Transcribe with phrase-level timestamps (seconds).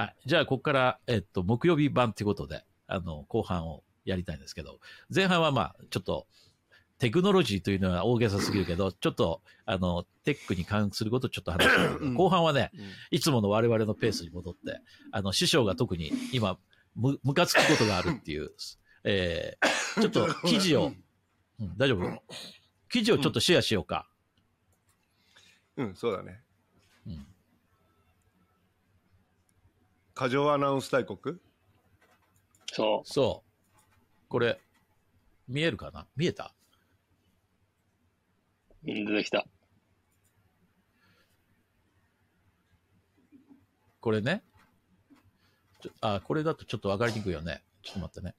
[0.00, 0.16] はい。
[0.24, 4.80] じゃあ、ここから、えっと、木曜日版ということで、あの、後半をやりたいんですけど、
[5.14, 6.26] 前半はまあ、ちょっと、
[6.98, 14.80] テクノロジーというのは大げさすぎるけど、ちょっと、あの、テックに関することをちょっと話してうん後半はね、うんいつもの我々のペースに戻って、
[15.12, 16.58] あの、師匠が特に今、
[16.94, 18.52] む、ムカつくことがあるっていう、
[19.04, 20.92] えー、ちょっと記事を、
[21.58, 22.22] うん、大丈夫？
[22.88, 24.08] 記事をちょっとシェアしようか。
[25.76, 26.40] うん、そうだね。
[27.06, 27.26] うん。
[30.20, 31.16] 過剰アナウンス大国？
[32.70, 34.18] そそう。
[34.28, 34.60] これ、
[35.48, 36.06] 見えるかな？
[36.14, 36.52] 見えた？
[38.84, 38.90] う。
[38.90, 39.46] うん出てきた。
[44.02, 44.42] これね。
[45.80, 47.62] ちょあ、これだとちょっとわかりにくいよね。
[47.82, 48.34] ちょっと待ってね。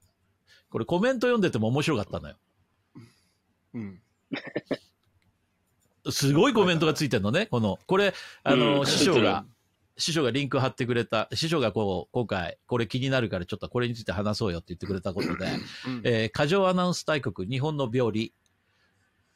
[0.69, 2.35] これコメント読んでても面白かったのよ。
[3.73, 3.99] うん。
[6.11, 7.47] すごいコメントがついてるのね。
[7.47, 8.13] この、これ、
[8.43, 9.45] あの、うん師匠が、
[10.01, 15.45] 師匠がリンク貼ってくれた、師匠がこう、今回、これ気になるからちょっとこれについて話そうよって言ってくれたことで、
[15.85, 18.33] うんえー過剰アナウンス大国、日本の病理。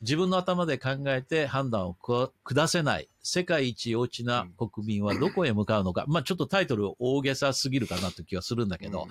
[0.02, 6.04] 自分の頭で考えて判断をく下せない世界一幼稚な国民はどこへ向かうのか。
[6.08, 9.08] まあちょっとタイトル大げさすぎるかなという気はするんだけど、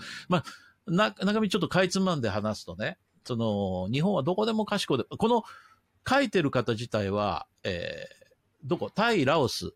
[0.87, 5.43] な、中身ちょっとかいつまんで話すとね、その、日本はどこでもかしこで、この
[6.09, 8.25] 書いてる方自体は、えー
[8.67, 8.91] どこ？
[8.91, 9.73] タイ、ラオス、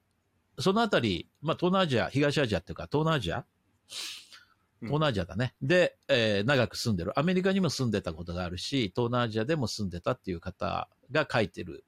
[0.59, 3.45] そのあたり、まあ東南アジア、東アジアっていうか東南アジア？
[4.81, 5.55] 東南アジアだね。
[5.61, 7.19] で、えー長く住んでる。
[7.19, 11.85] アメリカにも住んでたことがあるし、東南アジアでも住んでたっていう方が書いてる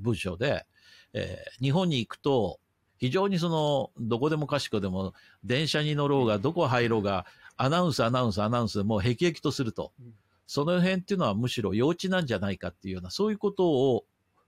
[0.00, 0.66] 文章で、
[1.12, 2.60] えー日本に行くと、
[2.98, 7.26] 非常にその、どこでもかしこでも、電車に乗ろうが、どこ入ろうが、
[7.56, 10.14] アナウンス、アナウンス、アナウンスでもう辟易とするとうん。
[10.46, 14.04] その辺っていうのはむしろ幼稚なんじゃないかっていうような、そういうことをお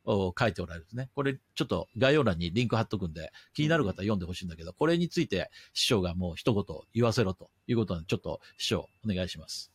[0.07, 1.11] 書いておられるんですね。
[1.15, 9.73] これ、ちょっと概要欄にリンク貼っとくんで、気になる方は読んでほしいんだけど、これについて師匠がもう一言言わせろということで、ちょっと師匠、お願いします。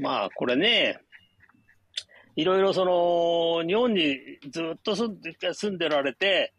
[0.00, 1.00] まあ、これね、
[2.36, 4.18] いろいろその、日本に
[4.50, 6.52] ずっと住んで住んでられて、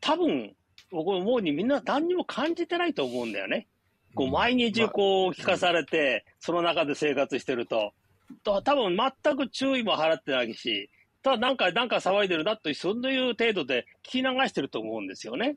[0.00, 0.54] 多分、
[0.90, 3.68] 僕思うにみんな何にも感じてないと思うんだよね。
[4.14, 7.94] こう毎日こう聞かされて、その中で生活してると、
[8.42, 10.90] と多分全く注意も払ってないし、
[11.22, 15.56] ただなんか、なんか騒いでるなという、そういう程度で聞き流してると思うんですよね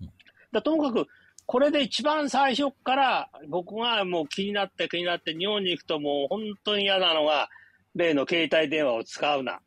[0.00, 0.10] うん。
[0.52, 1.06] だともかく、
[1.46, 7.48] これで一番最初から僕がもう気になって気になって日本に行くともう本当に嫌なのが、
[7.94, 9.60] 例の携帯電話を使うな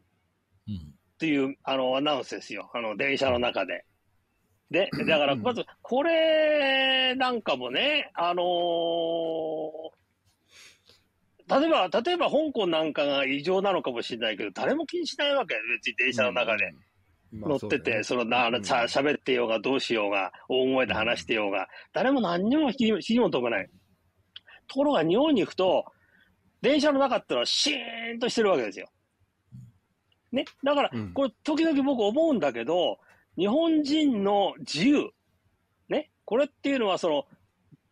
[0.67, 0.75] うん。
[0.75, 0.79] っ
[1.19, 2.69] ていうあのアナウンスですよ。
[2.73, 3.85] あの電車の中で。
[4.69, 9.97] で、だからまず、これなんかもね、あのー
[11.49, 15.55] 例えば、例えば香港なんかが異常なのかもしれないけど、誰も気にしないわけ。
[15.77, 16.73] 別に電車の中で
[17.31, 23.69] 乗ってて、その、な、さ、喋ってようがどうしようが、大声で話してようが、誰も何にも気にも留めない。
[24.67, 25.85] ところが日本に行くと、
[26.61, 28.89] 電車の中ってのはシーンとしてるわけですよ。
[30.33, 30.43] ね？
[30.63, 32.99] だからうん、これ、時々僕思うんだけど、
[33.37, 35.11] 日本人の自由。
[35.87, 36.09] ね？
[36.25, 37.25] これっていうのは、その、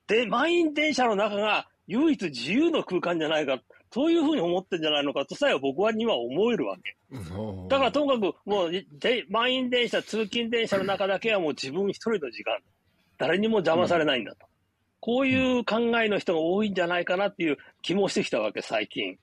[0.08, 3.60] で、満員電車の中が唯一自由の空間じゃないか、
[3.92, 6.98] そういうふうに思ってんじゃないのかとさえ僕はには思えるわけ。
[7.12, 12.60] うんだからともかく、もうで、満員電車、通勤電車の中だけはもう自分一人の時間。
[13.18, 14.46] 誰にも邪魔されないんだと。
[15.00, 19.18] こういう考えの人が多いんじゃないかなっていう気もしてきたわけ、最近。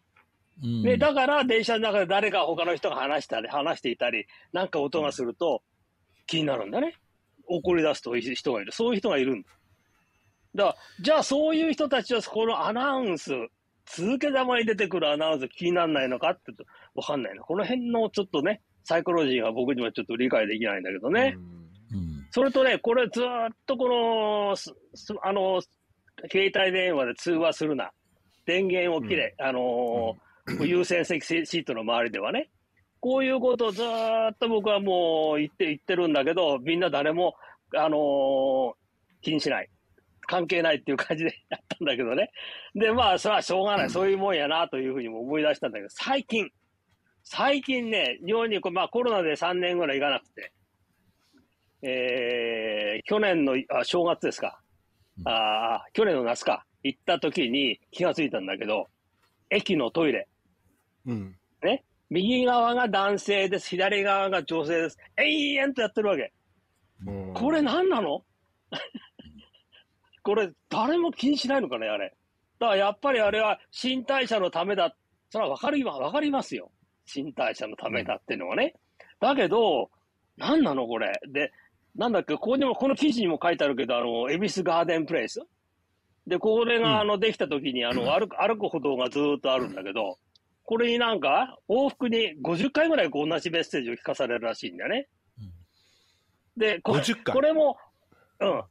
[0.63, 5.63] うんで、だから電車の中で誰か他の人が話したり、話していたり、なんか音がすると
[6.27, 6.95] 気になるんだね。
[7.49, 8.73] 怒り出すと人がいる。
[8.73, 9.49] そういう人がいるんだ。
[10.55, 13.33] だじゃあそういう人たちはこのアナウンス、
[13.87, 16.65] 続けざまに出てくるアナウンス気にならないのかってと
[16.95, 17.43] わかんないな。
[17.43, 21.37] この辺のちょっとね、サイコロジーが僕にはちょっと理解できないんだけどね。
[21.93, 22.27] うん。
[22.31, 25.61] それとね、これずーっとこの、すすあの、
[26.31, 27.91] 携帯電話で通話するな。
[28.47, 29.35] 電源を切れ。
[29.39, 30.33] あのー
[30.67, 32.51] 優先席シートの周りではね。
[32.99, 37.37] こういうことをずーっと僕はもう言って、言ってるんだけど、みんな誰も、
[37.77, 38.73] あのー
[39.23, 39.69] 気にしない。
[40.33, 42.31] 関係ないっていう感じでやったんだけどね。
[42.75, 43.91] で、まあ、それはしょうがない。
[43.91, 46.49] そういうもんやなというふうにも思い出したんだけど、最近、
[47.23, 50.53] 最近ね、日本にこう、まあコロナで3年ぐらい行かなくて、
[51.83, 54.59] えー、去年のあ正月ですか。
[55.19, 56.65] うんあー去年の夏か。
[56.83, 58.89] 行った時に気がついたんだけど、
[59.51, 60.29] 駅のトイレ。
[61.07, 61.37] うん。
[62.09, 63.69] 右側が男性です。
[63.69, 64.99] 左側が女性です。
[65.17, 66.33] 永遠とやってるわけ。
[67.07, 68.25] うんこれ何なの？
[70.23, 72.15] これ誰も気にしないのかね、あれ。
[72.59, 74.95] だからやっぱりあれは新代謝のためだ。
[75.31, 76.71] それはわかりま、わかりますよ。
[77.07, 78.75] 新代謝のためだっていうのはね。
[79.21, 79.91] だけど、
[80.37, 81.13] 何なのこれ。
[81.29, 81.53] で、
[81.97, 85.41] なんだっけ、ここにも、この記事にも書いてあるけど、あの、恵比寿ガーデンプレイス。
[86.27, 90.19] で、これうんが、あの、できた時に、あの、歩く、歩く歩道がずーっとあるんだけど、
[90.65, 95.09] これになんか、往復に50回ぐらいこう同じメッセージを聞かされるらしいんだよね。
[96.57, 97.77] で、これ50回これも、
[98.41, 98.63] うん。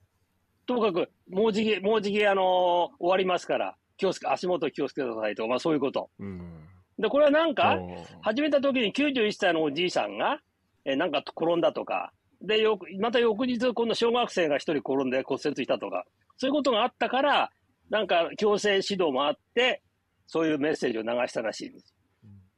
[0.72, 6.10] ともかく、もうじき、もうじき、あのー終わりますから、気をつけ、足元気をつけてくださいとか、まあそういうこと。
[6.20, 6.68] うん。
[6.98, 7.78] で、これはなんか、
[8.22, 10.40] 始めた時に91歳のおじいさんが、
[10.86, 16.06] えーなんか転んだとか、で、よく、また翌日、今度小学生が一人転んで骨折したとか、
[16.38, 17.52] そういうことがあったから、
[17.90, 19.82] なんか強制指導もあって、
[20.26, 21.94] そういうメッセージを流したらしいんです。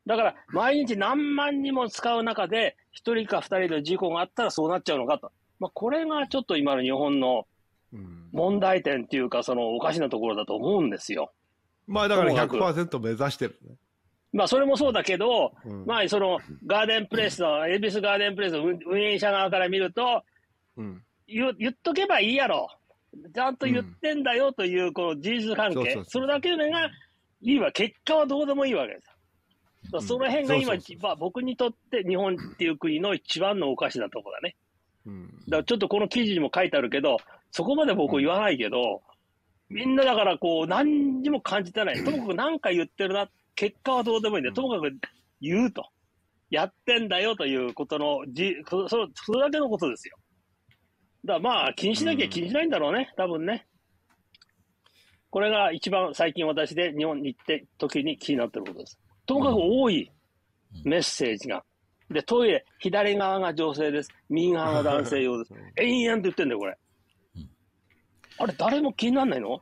[0.06, 5.32] だから、毎日何万人も使う中で、一人か二人の事故があったらそうなっちゃうのかと。
[5.60, 7.46] まあ、これがちょっと今の日本のうん
[8.32, 11.32] 問題点っていうか、そのおかしなところだと思うんですよ。
[11.88, 13.76] まあだからともかく100%目指してるね。
[14.34, 20.24] まあ、それもそうだけど、うんまあ、その、ガーデンプレスの、エビスガーデンプレスの運運営者側から見ると、
[20.76, 21.04] うん。
[21.28, 22.68] 言う言っとけばいいやろ。
[23.34, 26.72] ちゃんと言ってんだよという、この事実関係それだけがい
[27.42, 27.72] いわ。
[27.72, 29.02] 結果はどうでもいいわけで
[30.02, 30.08] す。
[30.08, 34.56] その辺が今、まあ、僕にとって日本っていう国の一番のおかしなところだね。
[35.06, 35.28] うん。
[35.48, 37.18] だからちょっとこの記事にも書いてあるけど、
[37.54, 39.04] そこまで僕言わないけど、
[39.70, 41.96] みんなだからこう、何にも感じてない。
[42.04, 44.56] ともかく何か言ってるな、結果はどうでもいいんだよ。
[44.56, 45.00] ともかく
[45.40, 45.88] 言うと。
[46.50, 50.18] やってんだよということの、じそそそれだけのことですよ。
[51.26, 53.68] だからまあ、気にしなきゃ気にしないんだろうね、多分ね。
[55.30, 59.00] これが一番最近私で日本に行って時に気になってることです。
[59.26, 60.12] ともかく多い
[60.84, 61.64] メッセージが。
[62.10, 64.10] で、トイレ、左側が女性です。
[64.30, 65.54] 右側が男性用です。
[65.78, 66.78] 延々と言ってんだよ、これうん。
[68.38, 69.62] あれ、誰も気になんないの？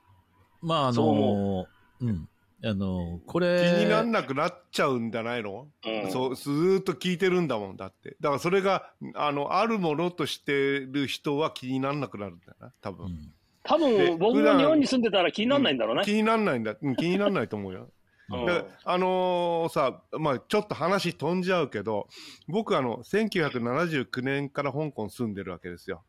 [0.61, 1.65] まあ、あそうの、
[2.01, 2.29] うん。
[2.63, 3.83] あの、こ気れ。
[3.85, 8.15] になんなくなっちゃうんじゃないの、うんそう、ずーっと聞いてるんだもん、だって。
[8.19, 13.07] だからそれが、あの、あるものとしてる人は気になんなくなるんだよな、多分。
[13.07, 13.33] うん
[13.63, 16.03] 多で分、僕普段が日本に住んでたら気になんないんだろうね。
[16.03, 16.75] 気になんないんだ。
[16.81, 17.91] うん気になんないと思うよ。
[18.85, 22.07] あのーさ、まあ、ちょっと話飛んじゃうけど、
[22.47, 26.03] 僕あの、1979年から香港住んでるわけですよ。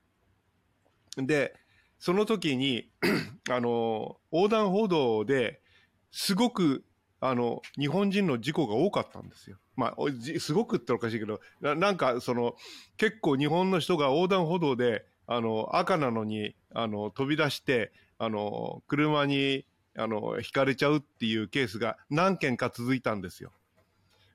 [1.16, 1.54] で、
[2.02, 2.90] その時に、
[3.48, 5.60] あの横断歩道で
[6.10, 6.84] すごく、
[7.20, 9.56] あの、日本人の事故が多かったんですよ。
[9.76, 12.56] まあ、すごくっておかしいけど、ななんか、その、
[12.96, 19.64] 結構日本の人が横断歩道で、あの、赤なのに、あの、飛び出して、あの、車に、
[19.96, 23.52] あの、引かれちゃうっていうケースが何件か続いたんですよ。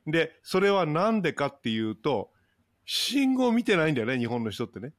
[0.05, 2.31] で、それはなんでかっていうと、
[2.85, 4.93] 信号見てないんだよね、日本の人ってね。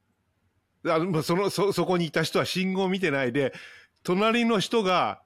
[0.87, 3.53] あまあそのそ、そこにいた人は信号を見てないで、
[4.03, 5.21] 隣の人が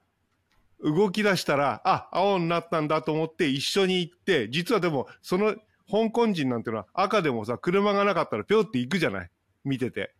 [0.82, 5.54] 動き出したら、あ、青になったんだと思って一緒に行って、実はでも、その
[5.90, 9.30] 香港人なんていうのは赤でもさ、車がなかったらぴょって行くじゃない？
[9.64, 10.14] 見てて。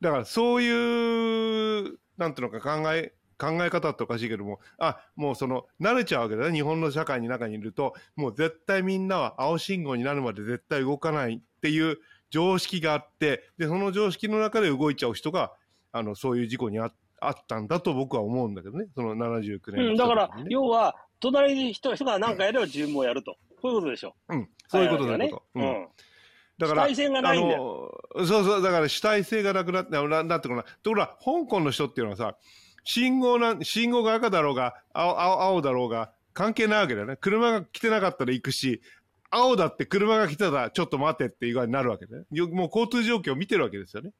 [0.00, 6.52] だからそういう、なんていうのか考え、考え方っておかしいけども、あ、もうその、慣れちゃうわけだね。
[6.52, 11.98] 日本の社会の中にいると、もう絶対みんなは青信号になるまで絶対動かないっていう
[12.30, 15.52] 常識があって、で、その常識の中で動いちゃう人が、
[15.92, 16.90] あの、そういう事故にあ
[17.20, 18.86] あったんだと僕は思うんだけどね。
[18.94, 23.36] その79年のうん、だから要は、隣に人人が何かやれば自分もやると。
[23.60, 24.14] こういうことでしょ。
[24.28, 25.30] うん、そういうことだね。
[25.54, 25.88] ううんん。
[26.58, 28.00] だから、主体性がないんだよ。
[28.16, 30.62] そうそう、だから主体性がなくなって、ななってくるな。
[30.62, 32.36] ところが、香港の人っていうのはさ、
[32.84, 37.16] 信号な、信号が赤だろうが、青、青、青だろうが、関係ないわけだよね。
[37.16, 38.80] 車が来てなかったら行くし、
[39.30, 42.24] 青だって車が来たらちょっと待てっていう具合になるわけで、ね。
[42.50, 44.12] もう交通状況を見てるわけですよね。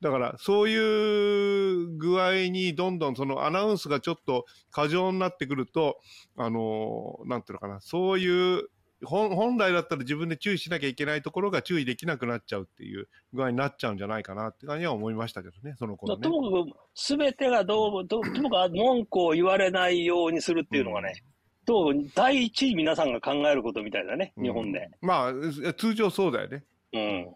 [0.00, 5.98] だから、そういう具合にどんどんそのアナウンスがちょっと過剰になってくると、
[6.36, 8.68] あのなんていうのかな、そういう、
[9.04, 16.22] 本来だったら自分で注意しなきゃいけないところが注意できなくなっちゃうっていう具合になっちゃうんじゃないかなって感じは思いましたけどね、その頃ね。
[16.22, 21.22] ともかく、すべてがどうも、とともかく文句を言われないようにするっていうのがね、
[21.66, 24.88] と第一位皆さんが考えることみたいだね、うん日本で。
[25.02, 26.64] まあ、通常そうだよね。
[26.92, 27.00] うん。
[27.02, 27.26] い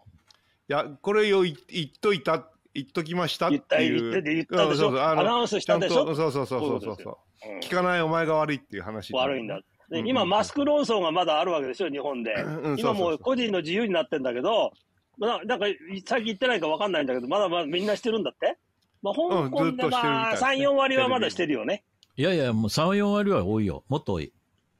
[0.67, 4.11] や、これを言言っといた、言っときましたって言った、いう。
[4.11, 4.89] 言って、言ったでしょ？
[4.89, 6.05] うんそうそうあのアナウンスしたでしょ？
[6.05, 6.15] と、。
[6.15, 7.17] そうそうそうそうそう
[7.61, 9.13] 聞かないお前が悪いっていう話。
[9.13, 9.59] 悪いんだ。
[9.89, 12.33] でうん今、マスク論争がまだあるわけでしょ、日本で。
[12.33, 14.71] うん今もそう個人の自由になってんだけど、
[15.17, 15.65] ななんか、
[16.05, 18.57] 最近言ってないか分かんないんだけど、まだまだみんなしてるんだって？
[19.01, 21.83] まあ、香うん港でまあ、たいですね3、4割はまだしてるよね。
[22.17, 23.83] いやいや、もう3、4割は多いよ。
[23.89, 24.31] もっと多い。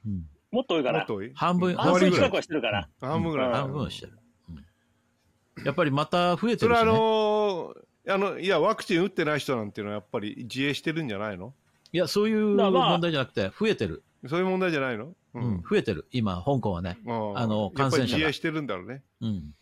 [0.06, 0.28] うん。
[0.52, 1.00] もっと多いかな。
[1.00, 1.32] もっと多い？
[1.34, 2.30] 半分、うん半半分ぐらい。
[2.32, 2.90] くはしてるから。
[3.00, 3.48] 半分ぐらい。
[3.48, 4.14] うん半分はしてる。
[4.50, 6.86] うんやっぱりまた増えてそれはあ。
[6.86, 11.54] のーあの、いや、ワクチン打ってない人なんていうのはやっぱり自衛してるんじゃないの？
[11.94, 14.02] いや、そういうだからまあ問題じゃなくて、増えてる。
[14.28, 15.06] そういう問題じゃないの？
[15.06, 16.08] ううん、増えてる。
[16.12, 16.98] 今、香港はね。
[17.08, 19.04] ああの感染者がやっぱり自衛してるんだろうね。
[19.22, 19.54] うん。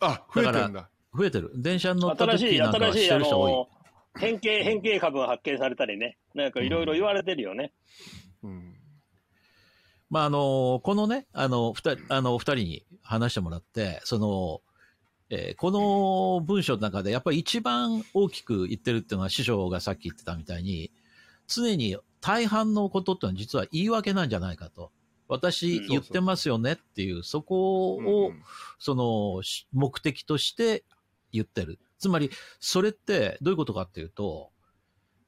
[0.00, 0.88] あ、増えてだかんだ。
[1.14, 1.52] 増えてる。
[1.56, 3.52] 電車に乗った新しい、時なんかはし新しい、あてる人多い。
[3.52, 3.68] の、
[4.18, 6.16] 変形、変形株が発見されたりね。
[6.34, 7.72] なんかいろいろ言われてるよね。
[8.42, 8.74] うん。
[10.10, 14.60] まあ、あの、このね、あの、二人、あの、二人に話してもらって、その、
[15.30, 20.92] えーこの文章の中でやっぱり一番大きく言ってるっていうのは師匠がさっき言ってたみたいに、
[21.48, 24.92] 常に大半のことってのは実は言い訳なんじゃないかと。
[25.28, 28.42] 私うん言ってますよねっていう、そこを、うん
[28.78, 30.84] その、し目的として
[31.32, 31.78] 言ってる。
[31.98, 34.51] つまり、それってどういうことかっていうと、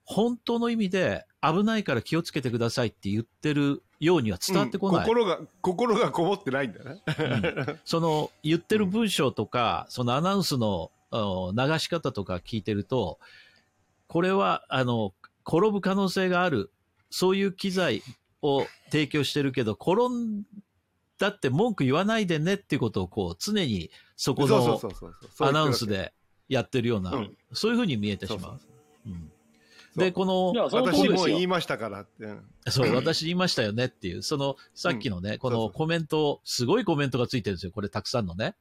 [0.04, 5.00] 本当の意味で危ないから気をつけてくださいって言ってるようには伝わってこない。
[5.00, 7.02] うん心が、心がこもってないんだね。
[7.06, 13.18] うん その言ってる文章とか、そのアナウンスの流し方とか聞いてると、
[14.06, 15.14] これは、あの、
[15.46, 16.70] 転ぶ可能性がある、
[17.10, 18.02] そういう機材
[18.42, 20.44] を提供してるけど、転ん
[21.18, 24.80] だって文句言わないでねっていうことをこう、常にそこの。
[25.40, 26.12] アナウンスで
[26.48, 28.60] やってるような、うんそういうふうに見えてしまう。
[29.06, 29.30] うん
[29.96, 31.08] で、この私。
[31.08, 32.24] もう言いましたからって。
[32.24, 37.72] うんそう、私言いましたよねっていう、その、さっきのね、うそうのコメント、すごいコメントがついてるんですよ。
[37.72, 38.54] これたくさんのね。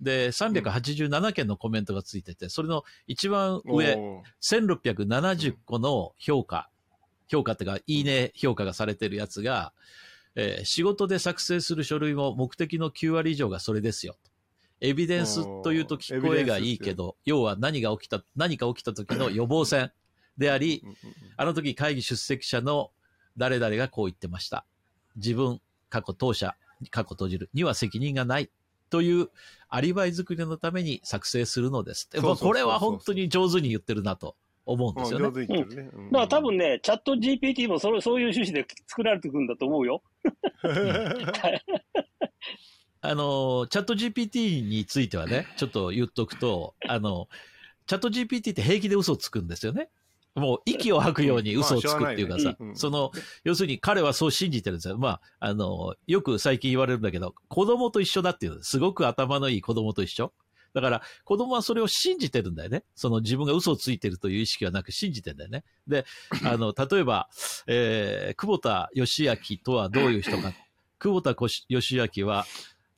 [0.00, 6.68] で、387件のコメントがついてて、それの一番上、おー1670個の評価、
[7.28, 9.72] 評価っていうか、いいね評価がされてるやつが、
[10.34, 14.16] えー仕事で作成する書類も目的の9割以上がそれですよ。
[14.80, 19.92] エビデンスというと聞こえがいいけど、要は何が起きた、何か起きた時の予防線
[20.38, 20.82] であり、
[21.36, 22.90] あの時会議出席者の
[23.36, 24.64] 誰々がこう言ってました。
[25.16, 26.56] 自分、過去当社、
[26.90, 28.50] 過去閉じるには責任がない
[28.90, 29.28] という
[29.68, 32.20] アリバイ作りのために作成するのですって。
[32.20, 35.26] これは本当に上手に言ってるなと思うんですよね。
[35.26, 35.90] うん上手に言ってるね。
[35.92, 40.02] うんだから多分ね、チャット GPT もそれそういう趣旨で作られてくるんだと思うよ。
[43.02, 47.28] あの、チャット GPT についてはね、ちょっと言っとくと、あの、
[47.86, 49.90] チャット GPT って平気で嘘をつくんですよね。
[50.36, 53.10] もう息を吐くように嘘をつくっていうかさその、
[53.42, 54.98] 要するに彼はそう信じてるんですよ。
[54.98, 60.32] まあ、あの、よく最近言われるんだけど、子供と一緒だっていう、すごく頭のいい子供と一緒。
[60.74, 62.84] だから、子供はそれを信じてるんだよね。
[62.94, 65.64] その自分が嘘をついてるという意識はなく信じてんだよね。
[65.88, 66.04] で、
[66.44, 67.30] あの、例えば、
[67.66, 70.52] えー、久保田義明とはどういう人か。
[70.98, 71.34] 久保田
[71.70, 72.44] 義明は、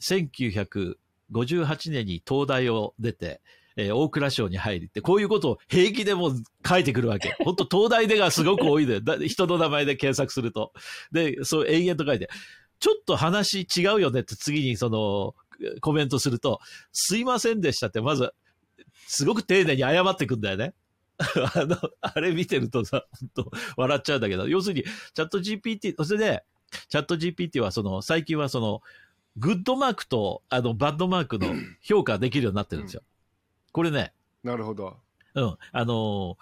[0.01, 3.41] 1958年に東大を出て、
[3.79, 6.33] えー大蔵省に入りって、こういうことを平気でも
[6.67, 7.37] 書いてくるわけ。
[7.45, 10.73] 本当東大でがすごく多いで、だ人の名前で検索すると。
[11.13, 12.29] で、そう延々と書いて、
[12.81, 15.35] ちょっと話違うよねって次にその、
[15.81, 16.61] コメントすると、
[16.93, 18.33] すいませんでしたって、まず、
[19.07, 20.75] すごく丁寧に謝ってくんだよね。
[21.19, 23.05] あの、あれ見てるとさ、
[23.35, 26.45] 本当笑っちゃうんだけど、要するに、チャット GPT、それで、
[26.89, 28.83] チャット GPT はその、最近はその、
[29.37, 33.03] グッドマークと、あの、バッドマークの評価できるようになってるんですよ。
[33.73, 34.97] これね、なるほど。
[35.35, 36.37] うん、あのー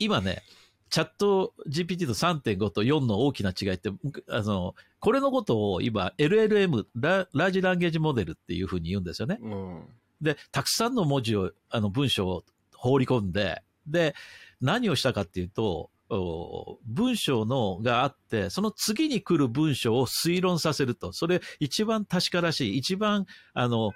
[0.00, 0.42] 今ね、
[0.88, 3.90] チャット GPT と3.5と4の大きな違いって、
[4.28, 9.38] あの、これのことを今 LLM、ララージランゲージモデルっていうふうに言うんですよね。
[9.40, 9.84] うん。
[10.20, 12.44] で、たくさんの文字を、あの文章を
[12.74, 14.14] 放り込んで、で、
[14.60, 21.12] 何をしたかっていうと、お文章のがあって、その次に来る文章を推論させると。
[21.12, 23.92] それ一番確からしい、一番、あの、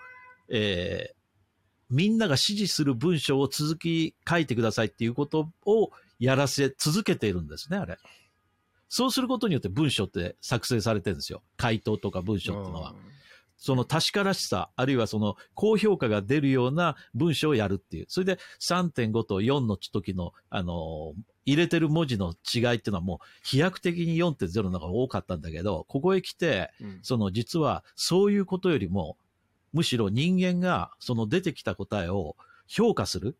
[0.48, 1.23] えー
[1.90, 7.98] みんなが指示する文章を続き書いてくださいっていうことをやらせ続けているんですね、あれ。
[8.88, 11.42] そうすることによって文章って作成されてるんですよ。
[11.56, 12.94] 回答とか文章っていうのは。
[13.56, 18.06] その確からしさ、あるいはその高評価が出るような文章をやるっていう。
[18.08, 29.18] それで3.5と4の時の、あのー入れてる文字の違いっていうのはもう飛躍的に4.0の方が多かったんだけど、ここへ来て、うんその実はそういうことよりも、
[29.74, 33.36] むしろ人間がその出てきた答えを評価する。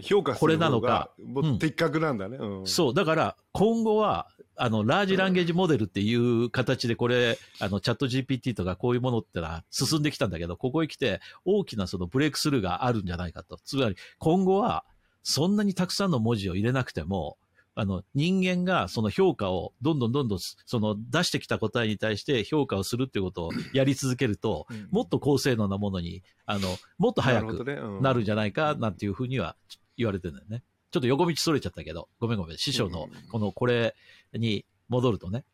[0.00, 2.36] 評価するこれなのかもうんう的確なんだね。
[2.36, 2.94] うんそう。
[2.94, 13.58] だから、今後は、あの、ラージランゲージモデルっていう形で、これ、あの、チャット GPT とかこういうものってのは進んできたんだけど、ここへ来て、大きなそのブレイクスルーがあるんじゃないかと。
[13.64, 14.84] つまり、今後は、
[15.22, 17.38] そんなにたくさんの文字を入れなくても、
[17.80, 27.64] あの、人間がその評価をどんどんどんどん、その出してきた答えに対して評価をするっていうことをやり続けると、うんもっと高性能なものに、あの、もっと早く
[28.00, 29.54] なるんじゃないか、なんていうふうには
[29.96, 30.64] 言われてるんだよね。
[30.90, 32.58] ちょっと横道それちゃったけど、ごめんごめん。
[32.58, 33.94] 師匠のうんこのこれ
[34.32, 35.44] に戻るとね。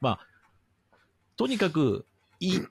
[0.00, 0.18] まあ、
[1.34, 2.06] とにかく、
[2.38, 2.66] いこ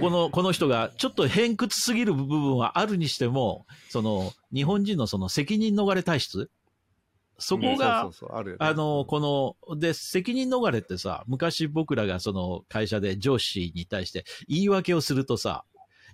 [0.00, 6.50] この、この人がちょっと偏屈すぎる部分はあるにしても、その、日本人のその責任逃れ体質
[7.38, 8.10] そこが、
[8.58, 15.64] あの、この、で、責任逃れってさ、昔僕らがその会社で上司に対して言い訳をするとさ、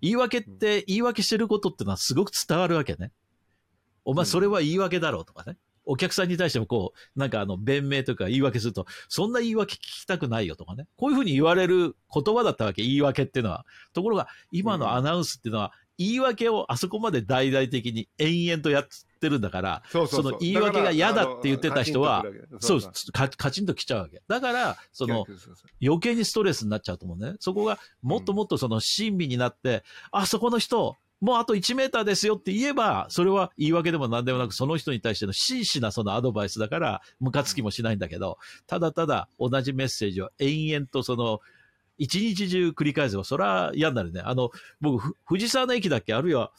[0.03, 3.11] 言い訳って、言い訳してることってのはすごく伝わるわけね。
[4.05, 5.57] お前それは言い訳だろうとかね。
[5.87, 10.87] お客さんに対してもこう、なんかあの、弁明とか言い訳すると、そんな言い訳聞きたくないよとかね。
[10.97, 13.65] こういうふうに言われる言葉だったわけ、言い訳っていうのは。
[13.93, 18.85] ところが、今のアナウンスっていうのは、言い訳をあそこまで大々的に延々とや
[19.25, 22.25] ってるんだから、その言い訳が嫌だって言ってた人は
[22.61, 22.81] そう
[23.13, 24.23] カカチンときちゃうわけ。
[24.29, 25.25] だから、その、
[25.83, 27.37] 余計にストレスになっちゃうと思うね。
[27.41, 41.41] そこがもっともっとその親身になって、あそこの人、もうあと1メーターですよって言えば、それは言い訳でも何でもなく、その人に対しての真摯なそのアドバイスだから、ムカつきもしないんだけど、ただただ同じメッセージを延々とその、
[41.99, 44.21] 一日中繰り返せば、それは嫌になるね。
[44.25, 46.15] あの、僕、ふ藤沢の駅だっけ？
[46.15, 46.53] あるいは、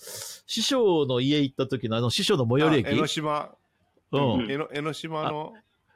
[0.48, 2.88] 師匠の家行った時のあの師匠の最寄り駅？
[2.88, 3.56] あ江ノ島、
[4.12, 4.51] うん。
[4.51, 5.54] 江ノ江ノ島の、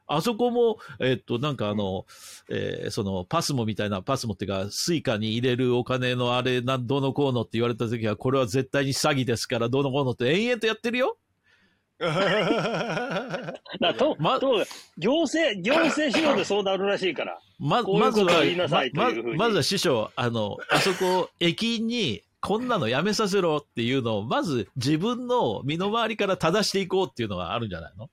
[0.08, 2.06] あそこも、えっと、なんかあの、
[2.50, 11.18] えーその、パスモみたいな、パスモっていうか、スイカに入れるお金のあれ、なん、どうのこうのって言われた時は、これは絶対に詐欺ですから、どうのこうのって延々とやってるよ。
[13.82, 14.66] だと、まと
[14.98, 17.40] 行政、行政指導でそうなるらしいから。
[17.60, 28.10] ま、こういうまずはことを言いなさい、とまいうふうにままずは師匠、あの、あそこ、駅員に、こんなのやめさせろっていうのを、まず自分の身の回りから正していこうっていうのがあるんじゃないの？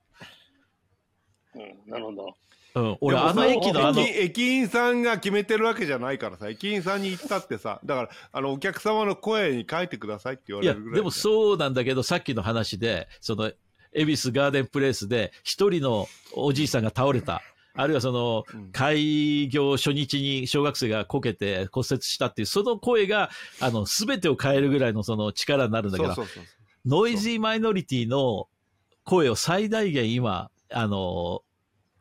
[1.55, 2.35] うん、なるほど。
[2.75, 2.99] うん。
[3.00, 10.97] 俺、あの駅のあの、駅駅員さんが決めてるわけじゃないからさ、駅員さんに言ったってさ、だから、あの、お客様の声に書いてくださいって言われるぐらい。
[10.97, 13.52] でもそうなんだけど、さっきの話で、その、
[13.96, 17.42] 恵比寿ガーデンプレイスで、一人のおじいさんが倒れた。
[17.78, 26.44] あるいはそのうん、開業初日に小学生がこけて骨折したっていう、その声が、あの、すべてを変えるぐらいのその力になるんだけど、そうそうそう
[26.86, 28.48] ノイジーマイノリティの
[29.04, 31.42] 声を最大限今、あの、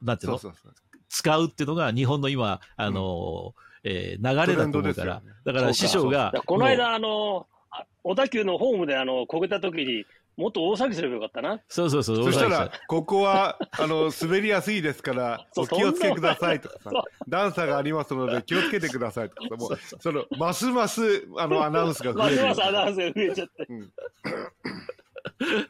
[0.02, 0.38] なんていうの？
[0.38, 0.74] そうそうそう。
[1.10, 5.32] 使うっていうのが日本の今、あの、えー流れだと思うから、ね。
[5.44, 10.06] だから師匠がこの間、あの、あ小田急のホームで、あの、こけた時に、
[10.38, 11.62] もっと大騒ぎすればよかったな。
[11.70, 22.44] そうそうそう、そした大ら、ここは、あの、滑りやすいですから、そうお気をつけくださいとかさ段差がありますので気をつけてくださいとかさ、もう、その、ますます、あの、アナウンスが増える。
[22.48, 23.66] ますますアナウンスが増えちゃって。
[23.70, 23.92] うん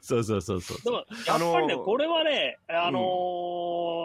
[0.02, 0.78] そうそうそうそう。
[0.84, 1.06] でも、やっ
[1.54, 3.00] ぱりね、あのーこれはね、あの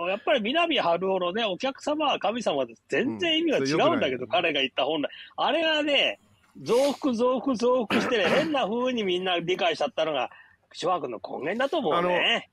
[0.07, 5.11] ーやっぱり南春夫のね、お客様は神様で全然意味が違うんだけど、うん彼が言った本来。
[5.37, 6.19] あれがね、
[6.63, 10.31] 増幅増幅増幅してね、 変な風にみんな理解しちゃったのが、
[10.73, 12.51] 諸悪の根源だと思うね。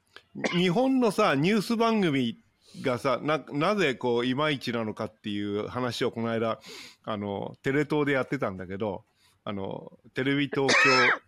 [0.52, 2.38] 日本のさ、ニュース番組
[2.82, 6.60] がさ、な、なぜこう、いまいちなのかっていう話をこの間、
[7.04, 9.04] あの、テレ東でやってたんだけど、
[9.44, 10.68] あの、テレビ東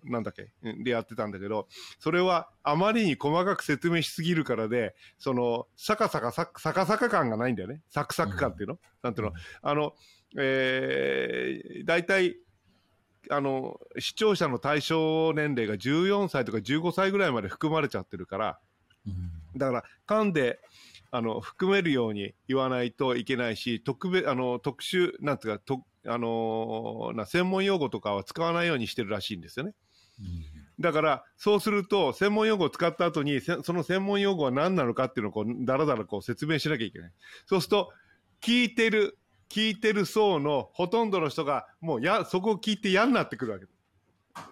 [0.04, 1.68] 京、なんだっけ、う んでやってたんだけど、
[2.00, 7.82] それはあまりに細かく説明しすぎるからで、その、サカサカサカサカサカ感がないんだよね。
[7.88, 9.34] サクサク感っていうの、なんていうの？
[9.62, 9.96] あの、
[10.38, 12.36] えー、大体、
[13.30, 18.60] あの、視聴者の対象年齢が14歳とか15歳ぐらいまで含まれちゃってるから、
[19.08, 20.60] うんだから、噛んで、
[21.12, 29.74] あの、含めるように言わないといけないし、特別、あの、特殊、なんつうか、と、あのーな、専門用語とかは使わないようにしてるらしいんですよね。
[30.80, 37.12] だから、そうすると、専門用語を使った後に、せその専門用語は何なのかっていうのをこう、だらだらこう説明しなきゃいけない。
[37.48, 37.92] そうすると、
[38.42, 39.18] 聞いてる、
[39.50, 43.66] 聞いてる層のほとんどの人が、もうや、そこを聞いて嫌になってくるわけ。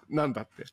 [0.08, 0.64] なんだって。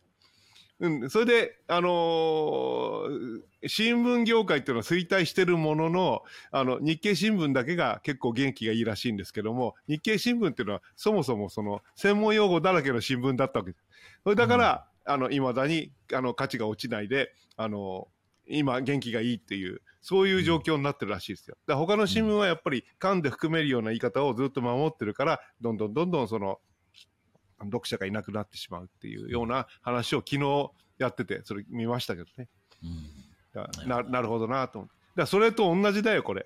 [0.80, 13.84] うん、それで、あのー新聞業界っていうのは衰退してるものの、あの、日経新聞だけが結構元気がいいらしいんですけども、日経新聞っていうのはそもそもその専門用語だらけの新聞だったわけです。
[14.24, 18.08] それだから、あの、未だに、あの、価値が落ちないで、あの、
[18.48, 21.58] 今元気がいいっていう、そういう状況になってるらしいですよ。
[21.66, 26.60] だから他の新聞はやっぱり噛んで含めるような言い方をずっと守ってるから、どんどんどんどんその、
[27.64, 32.50] 読者がいなくなってしまうっていうような話を昨日やってて、それ見ましたけどね。
[32.84, 33.26] うん
[33.88, 34.96] ななるほどなと思って。
[35.16, 36.46] だそれと同じだよ、これ。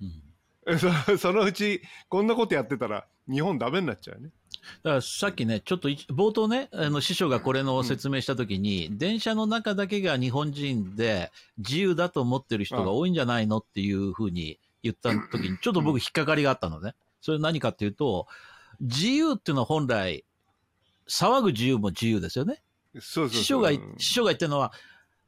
[0.00, 4.30] うんそ そのうち、こんなことやってたら、日本ダメになっちゃうよね。
[4.82, 16.94] だからさっきね、ちょっとい冒頭ね、あの師匠がこれの説明したときに、電車の中だけが日本人で自由だと思ってる人が多いんじゃないのっていうふうに言ったときに、ちょっと僕引っかかりがあったのね。
[17.20, 18.26] それ何かっていうと、
[18.80, 20.24] 自由っていうのは本来、
[21.08, 22.60] 騒ぐ自由も自由ですよね。
[22.94, 24.72] そうそうそう師匠が師匠が言ってるのは、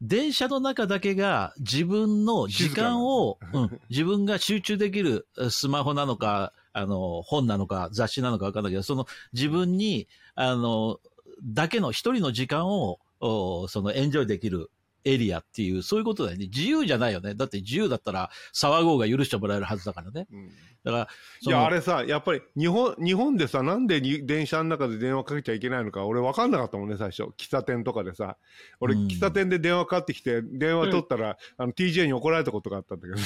[0.02, 11.00] 電車の中だけが自分の時間を、うん、自分が集中できるえスマホなのか、あの、本なのか、雑誌なのかわかんないけど、その自分に、あの、
[11.42, 14.70] だけの一人の時間を、そのエンジョイできる
[15.06, 16.46] エリアっていう、そういうことだよね。
[16.46, 17.34] 自由じゃないよね。
[17.34, 20.26] だって自由だったら騒ごうが許してもらえるはずだからね。
[20.30, 20.48] うん。
[20.84, 21.08] だから、
[21.40, 27.24] いやあれさやっぱり日本日本でさなんでに電車の中で電話かけちゃいけないのか俺分かんなかったもんね最初。
[27.36, 28.36] 喫茶店とかでさ。
[28.80, 29.06] 俺うん。
[29.06, 33.20] 喫茶店で電話かかってきて電話取ったら、あの TJ に怒られたことがあったんだけど、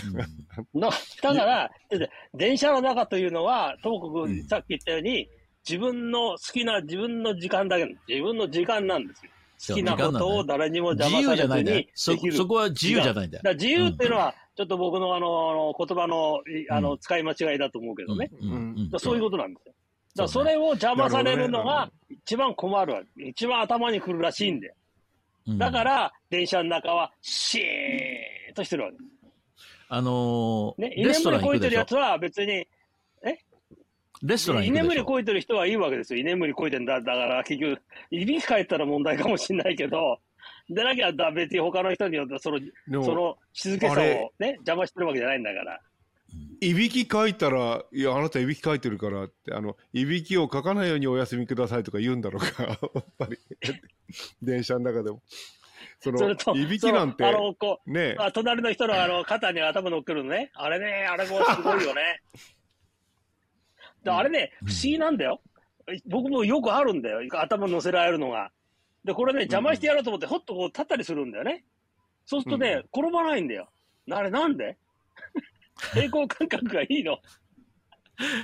[0.74, 0.80] うん。
[0.80, 1.70] なだから、
[2.34, 5.28] 電車の中というのは、ともさっき言ったように、
[5.68, 9.32] 自分の好きな自分の時間だけの、自分の時間なんですよ。
[9.68, 11.88] 好きなことを誰にも邪自由じゃ魔されずにないんだよ。
[11.94, 12.36] そできる。
[12.36, 13.54] そこは自由じゃないんだよだか。
[13.54, 18.30] ら自由っていうのは、ちょっと僕のあの、言葉の、いあの、うん使い間違いだと思うけどね。
[18.98, 19.74] そういうことなんですよ。
[20.16, 23.28] だそれを邪魔されるのが一番困るわけ。
[23.28, 24.74] 一番頭にくるらしいんだよ。
[25.46, 27.62] うんだから、電車の中は、シー
[28.52, 28.96] ンとしてるわけ。
[29.88, 32.66] あのーね、居眠りこいてるやつは別に、
[34.22, 36.20] レストラン居眠りこいてる人はいいわけですよ。
[36.20, 37.00] 居眠りこいてんだ。
[37.00, 37.80] だから結局、
[38.10, 40.18] いびきかいたら問題かもしれないけど、
[40.68, 42.60] でなきゃだ別に他の人によってその、
[43.04, 43.96] その静けさを
[44.38, 45.80] ね、邪魔してるわけじゃないんだから。
[46.60, 52.62] いびきかいたら、いや、あなたいびきかいてるからって、あの、いびきをかかないようにお休みくださいとか言うんだろうか、
[52.94, 53.38] やっぱり。
[54.42, 55.22] 電車の中でも。
[56.00, 60.50] そのいびきなんてあの、こう、ねあ隣の人のあの肩に頭乗っけるのね。
[60.54, 62.20] あれね、あれもすごいよね。
[64.04, 65.40] であれね、うん不思議なんだよ。
[66.06, 67.20] 僕もよくあるんだよ。
[67.32, 68.50] 頭乗せられるのが。
[69.04, 71.64] で、これね、邪魔してやろうと思って、ほっとこう立ったりするんだよね。
[72.26, 73.68] そうするとね、転ばないんだよ。
[74.10, 74.76] あれなんで？
[75.94, 77.18] 平行感覚がいいの。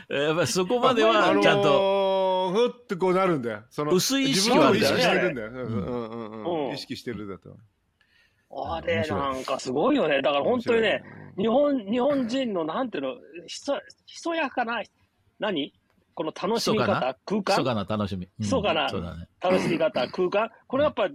[0.09, 3.65] やっぱりそこまであはのちゃんと、ー、ふってこうなるんだよ。
[3.69, 5.49] その薄い意識はね自分を意識してるんだよ。
[5.49, 7.57] うんうんうんうんうん意識してるだと。
[8.51, 10.23] あれなんかすごいよね。
[10.23, 11.03] だから本当にね、
[11.37, 13.15] 日本、日本人のなんていうの、
[13.47, 14.83] ひそ、ひそやかな、
[15.39, 15.73] 何？
[16.15, 17.57] この楽しみ方、空間？
[17.59, 18.25] 密かな楽しみ。
[18.25, 18.89] うん密かな？
[19.41, 20.51] 楽しみ方、空間？
[20.67, 21.09] これやっぱ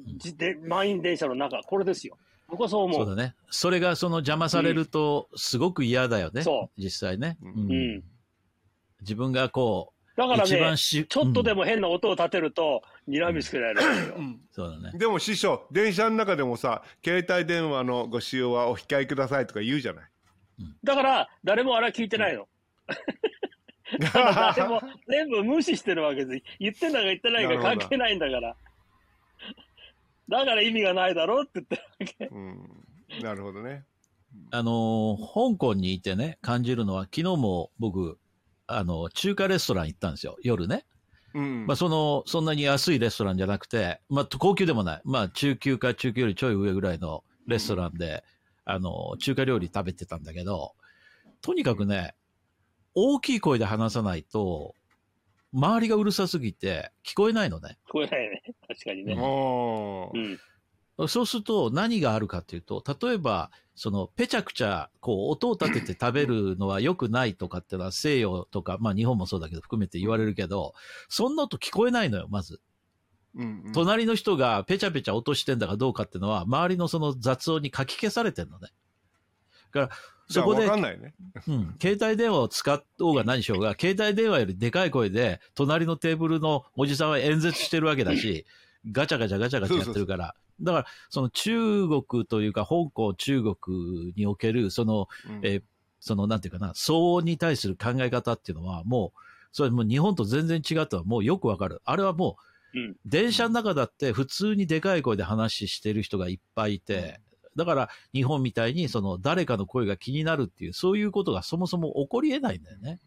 [0.67, 2.17] 満員電車の中、これですよ。
[2.47, 3.05] 僕はそう思う。
[3.05, 3.33] そうだね。
[3.49, 6.43] それがその邪魔されると、すごく嫌だよね。
[6.43, 7.37] そ実際ね。
[7.41, 8.03] ううんうん。
[9.01, 14.15] 自分がこう、だから一番ね、し、ちょっとでも、も変な音を立てると、睨みつけられるんですよ。
[14.51, 14.99] そうだね。
[14.99, 20.03] でも師匠、電車の中でもさ、携帯電話のご使用はお控えくださいとか言うじゃない。
[20.83, 22.47] だから、誰もあれは聞いてないの。
[24.13, 26.43] 誰も全部無視してるわけです。
[26.59, 28.55] 言ってんだか言ってないか関係ないんだから。
[30.29, 32.35] だから意味がないだろうって言ってるわけ。
[32.35, 33.83] うん、なるほどね。
[34.51, 38.17] あのー香港にいてね、感じるのは、昨日も僕、
[38.67, 40.85] あの、中華レストラン行ったんですよ、夜ね。
[41.33, 41.65] うん。
[41.67, 45.01] まあ、その、そんなに安いレストランじゃなくて、まあ、高級でもない。
[45.03, 48.23] まあ、中級か中級よりちょい上ぐらいのレストランで、
[48.63, 50.73] あの、中華料理食べてたんだけど、
[51.41, 52.13] とにかくね、
[52.95, 54.75] 大きい声で話さないと、
[55.53, 57.77] 周りがうるさすぎて聞こえないのね。
[57.89, 58.41] 聞こえないね。
[58.67, 59.13] 確かにね。
[59.13, 61.07] うん。
[61.07, 70.73] そうすると何があるかっていうと、例えば、その、ぺちゃくちゃ、こう、音を立てて食べるのは良くないとかっていうのは西洋とか、まあ日本もそうだけど含めて言われるけど、
[71.09, 72.61] そんな音聞こえないのよ、まず。
[73.35, 78.67] うんうん隣の人がペチャペチャ落としてんだかどうかっていうのは、周りのその雑音にかき消されてんのね。
[79.73, 79.89] だから、
[80.31, 80.65] そこで。
[80.65, 88.45] うん、携帯電話を使おうが何しようが、携帯電話よりでかい声で、隣のテーブルのおじさんは演説してるわけだし、
[88.91, 90.35] ガチャガチャガチャガチャやってるから。
[90.59, 95.63] だから、その中国というか、香港、中国における、その、うんえー
[96.03, 99.19] その、なんていうかな、騒音に対する考え方っていうのは、もう、
[99.51, 101.81] それもう日本と全然違うとはもうよくわかる。
[101.85, 102.37] あれはも
[102.73, 107.19] う、うん電車の中だって普通にでかい声で話してる人がいっぱいいて、
[107.55, 112.99] だから日本みたいにその誰かの声が気になるっていう、そういうことがそもそも起こり得ないんだよね。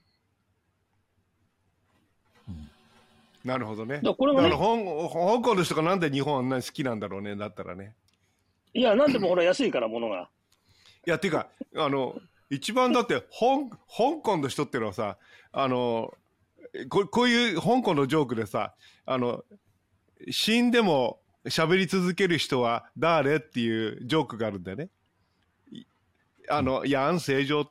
[3.44, 3.96] なるほどね。
[3.96, 7.94] だからこれもねだから香香港の人がなんで日本あんなに好きなんだろうね、だったらね。
[8.72, 10.30] いや、なんでもほら安いから、物が。
[11.06, 12.16] いや、ていうか、あの、
[12.50, 15.18] 一番だって、香香港の人っていうのはさ、
[15.52, 16.12] あの、
[16.88, 19.44] ここういう香港のジョークでさ、あの、
[20.30, 24.88] 死んでも喋り続ける人は誰っていうジョークがあるんだよね。
[25.70, 25.84] い
[26.48, 27.68] あの、ヤン正常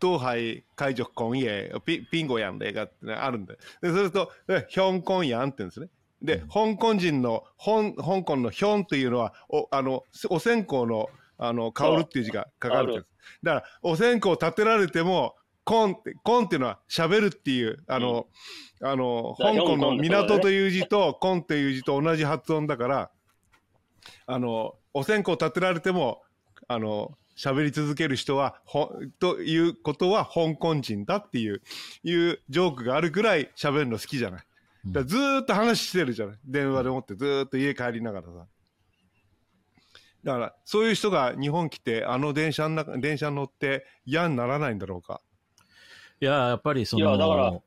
[0.00, 3.58] 東海海賊今夜ピピンゴヤンでがってねあるんだよ。
[3.80, 5.88] で、それと、でヒョンコンヤンって言うんですね。
[6.22, 13.06] で、香港人の、香香港のヒョンというのは、お、あの、お線香の、あの、香るっていう字が書かれてるんです。
[13.42, 18.26] だから、お線香を立てられても、コンって、コンっていうのは喋るっていう、あの、
[18.82, 23.10] あの、だから香港の香港という字と、コンっていう字と同じ発音だから、
[24.26, 26.22] あの、お線香を立てられても、
[26.68, 31.62] あの、喋り続ける人は、ほ、ということは香港人だっていう、
[32.02, 34.44] いうジョークがあるぐらい喋るの好きじゃない。
[34.86, 36.38] だずーっと話してるじゃない。
[36.44, 38.46] 電話でもってずーっと家帰りながらさ。
[40.24, 45.20] だから、そういう人が日本来て、あの電車の中、電車に乗って嫌にならないんだろうか。
[46.24, 47.60] いや、やっぱりその、いやだから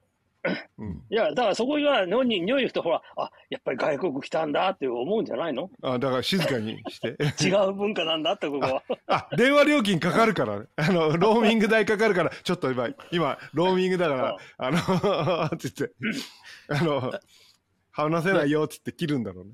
[0.79, 1.03] うん。
[1.09, 5.69] いや、だからそこが日本に、日本に行くと、ほら、あ、やっぱり外国来たんだって思うんじゃないの？
[5.83, 7.17] あだから静かにして。
[7.45, 8.83] 違う文化なんだって、ここは。
[9.05, 15.91] あ、電話料金かかるから、ね、あの、ローミング代かかるから、ちょっと今、今、ローミングだから、あの、つって、
[16.69, 17.13] あの、
[17.91, 19.51] 話せないよ、つって切るんだろうね。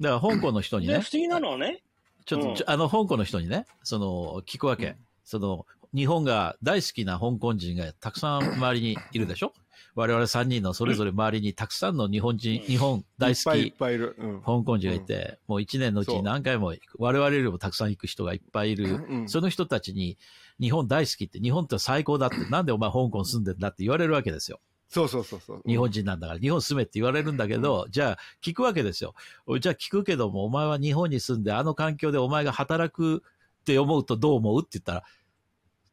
[0.00, 1.82] だから香港の人にで、ね不、思議なのはね、
[2.26, 4.86] ちょっと、うんあの、香港の人にね、その、聞くわけ。
[4.88, 9.52] うんその、日本が大好きな香港人がたくさん周りにいるでしょ？
[9.94, 14.16] 我々3人のそれぞれ周りにたくさんの日本人、うん日本大好きぱいいる。
[14.18, 14.40] うん。
[14.40, 19.04] 香港人がいて、もう1年のうちに何回も行く、我々よりもたくさん行く人がいっぱいいる。
[19.06, 20.16] うんその人たちに、
[20.58, 24.60] 日本大好きって、日本って最高だって、なんでお前香港住んでんだって言われるわけですよ。
[24.88, 25.62] そうそうそうそう。
[25.66, 29.14] 日本人なんだから、日本住めって言われるんだけど、じゃあ聞くわけですよ。
[29.60, 33.22] じゃあ聞くけども、お前は日本に住んで、あの環境でお前が働く
[33.60, 34.60] って思うとどう思う？
[34.60, 35.04] って言ったら、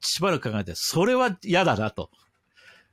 [0.01, 2.09] しばらく考えて、それは嫌だなと。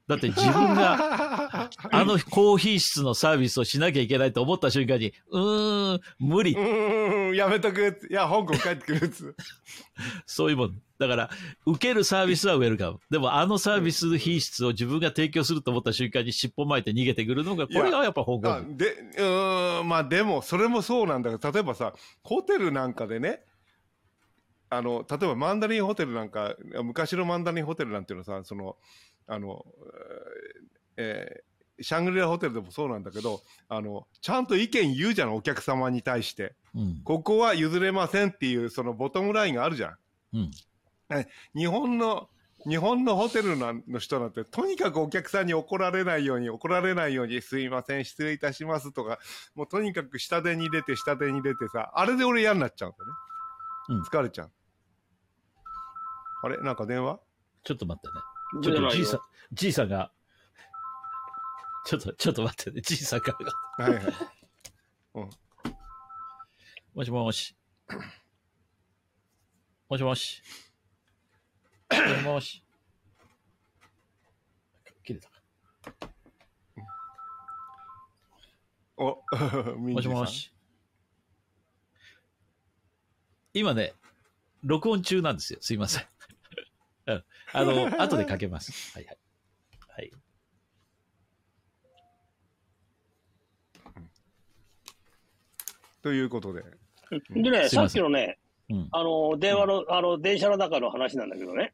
[0.08, 0.96] だって自分が、
[1.90, 6.56] あのコーヒー室のサービスをしなきゃいけないと思った瞬間に、うーん、無理う。
[6.56, 8.06] ーん、やめとく。
[8.08, 9.34] いや、香港帰ってくるっつ。
[10.26, 10.80] そういうもん。
[10.98, 11.30] だから、
[11.66, 13.00] 受けるサービスはウェルカム。
[13.10, 23.42] でも、あのサービス品質を自分が提供すると思った瞬間に尻尾巻いて逃げてくるのが、これがやっぱ香港で、うーん、まあでも、それもそうなんだけど、例えばさ、ホテルなんかでね、
[24.68, 28.76] あの、例えばマンダリンホテルなんか、昔のマンダリンホテルなんていうのはさ、その、
[29.26, 29.64] あの、
[30.96, 36.54] えーシャングリラホテルでもそうなんだけど、あの、ちゃんと意見言うじゃん、お客様に対して。
[36.74, 37.02] うん。
[37.04, 39.96] ここは譲れませんっていう、そのボトムラインがあるじゃん。
[40.32, 40.50] うん。
[41.54, 42.28] 日本の、
[42.66, 49.18] 日本のホテルのの人なんて、とにかくお客さんに怒られないように、怒られないように、すいません、失礼いたしますとか、
[49.54, 53.12] もうとにかく下手に出て、下手に出てさ、あれで俺嫌になっちゃうんだね。
[53.88, 54.52] うん疲れちゃう。
[56.42, 56.58] あれ？
[56.58, 57.20] なんか電話？
[57.64, 58.14] ちょっと待ってね。
[58.62, 59.20] ちょっとじいさん、
[59.52, 60.12] じいさんが、
[61.84, 62.80] ちょっと、ちょっと待ってね。
[62.80, 63.36] じいさんか
[63.78, 63.84] ら。
[63.86, 64.14] はいはい。
[66.94, 67.56] もしもし。
[69.88, 70.42] もしもし。
[71.90, 72.64] もしもし。
[75.04, 75.36] 切れたか。
[78.96, 79.22] お、
[79.78, 80.55] もジさんしもし。
[83.58, 83.94] 今ね、
[84.62, 85.58] 録音中なんですよ。
[85.62, 86.04] すいません。
[87.08, 88.92] うんあの、 後でかけます。
[88.92, 89.18] はいはい。
[89.88, 90.12] はい。
[96.02, 96.64] ということで。
[97.30, 98.38] でね、さっきのね、
[98.68, 98.88] うん。
[98.92, 101.72] あの、電話の、あの、電車の中の話なんだけどね、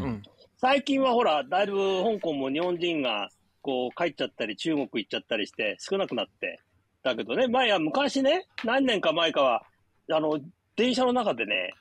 [0.00, 0.22] うん。
[0.58, 3.30] 最近はほら、だいぶ香港も日本人が、
[3.62, 6.60] こう、帰っちゃったり、中国行っちゃったりして、少なくなって。
[7.02, 9.66] だけどね、前は昔ね、何年か前かは、
[10.12, 10.38] あの、
[10.76, 11.72] 電車の中でね、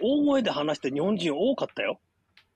[0.00, 2.00] 大声で話して日本人多かったよ。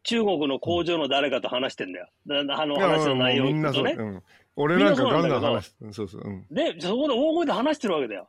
[0.04, 2.08] 中国の工場の誰かと話してんだよ。
[2.26, 3.72] だあの話の内容。
[3.72, 3.94] とね。
[3.98, 4.22] うん。
[4.56, 5.76] 俺なんかガンガン話す。
[5.80, 6.22] うんそうそう。
[6.24, 6.46] うん。
[6.50, 8.28] で、そこで大声で話してるわけだよ。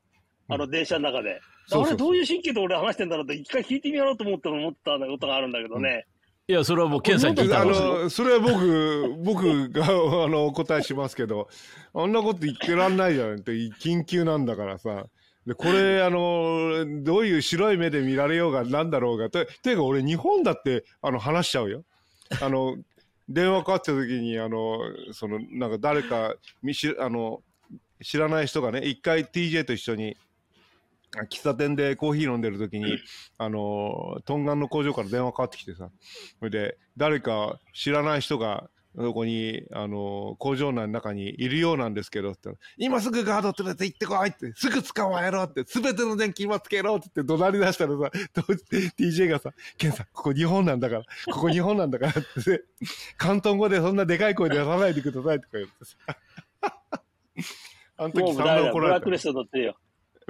[0.50, 1.40] あの、電車の中で。
[1.72, 6.06] あれ、どういう神経で俺話してんだろうって、一回聞いてみようと思った思ったことがあるんだけどね。
[6.48, 7.72] いや、それはもう、ケンさんに聞いたあの。
[8.04, 9.88] の、それは僕、 僕が、あ
[10.28, 11.48] の、お答えしますけど、
[11.94, 15.06] あんなこと言ってらんないじゃんって、緊急なんだからさ。
[15.50, 21.84] で、これ、 あの、どういう白い目で見られようがなんだろうが、と、ていうか俺日本だって、あの、話しちゃうよ。
[22.42, 22.78] あの、
[23.28, 24.80] 電話かかってた時に、あの、
[25.12, 27.42] その、なんか誰か、見し、あの、
[28.02, 30.16] 知らない人がね、一回 TJ と一緒に、
[31.18, 32.86] あ喫茶店でコーヒー飲んでる時に、
[33.40, 35.90] あの、トンガンの工場から電話かかってきてさ、
[36.38, 48.64] それで、誰か知らない人が、そこに、あの、工場内の中にいるようなんですけど、って今すぐガード連れて行ってこいって、すぐ捕まえろって、すべての電気今つけろって言って怒鳴り出したらさ、当時
[48.98, 52.22] TJ がさ、ケンさん、ここ日本なんだから、ここ日本なんだからって、
[53.20, 55.96] 広東語でそんなでかい声でやらないでくださいとか言ってさ。
[57.98, 59.78] あの時もう散ダメだブ々怒られたラックリスト取ってるよ。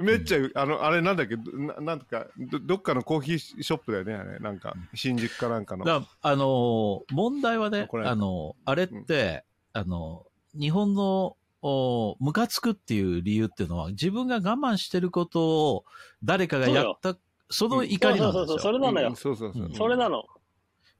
[0.02, 4.38] めっちゃ、あの、あれなんだっけ、どななんとかど、どっかのコーヒーショップだよね、あれ。
[4.38, 5.84] なんか、新宿かなんかの。
[5.84, 10.26] だあのー問題はねこ、れあのあれって、あの
[10.58, 15.84] 日本の、おムカつくっていう理由っていうのは、自分が我慢してることを
[16.24, 17.16] 誰かがやった、
[17.50, 18.72] その怒りなんそうそうそう、ですよ。
[18.72, 19.16] それなのようん。
[19.16, 19.62] そうそうそう。
[19.64, 20.24] うんそれなの。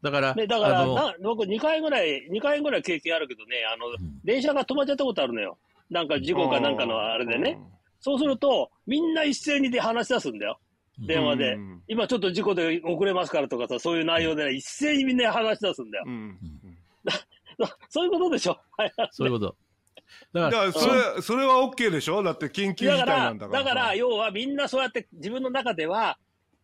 [0.03, 5.57] だから、ね、だからあのな、僕2回ぐらい、2回ぐらい経験あるけどね、あの、うん電車が止まっちゃったことあるのよ。
[5.91, 7.59] なんか事故かなんかのあれでね。
[8.01, 10.59] そうすると、みんな一斉にで話し出すんだよ。
[10.61, 10.71] うん
[11.07, 16.05] 電話でうん今ちょっと事故で遅れますからとかさ、そういう内容でね、一斉にみんな話し出すんだよ。
[16.07, 16.39] うん。
[17.89, 18.59] そういうことでしょ？
[18.77, 18.93] はい。
[19.13, 19.57] そういうこと。
[20.35, 22.23] だか、だからら、それ、それは OK でしょ？
[22.23, 23.63] だって緊急事態だから、なんだから。
[23.65, 26.19] だから、要はみんなそうやって自分の中では、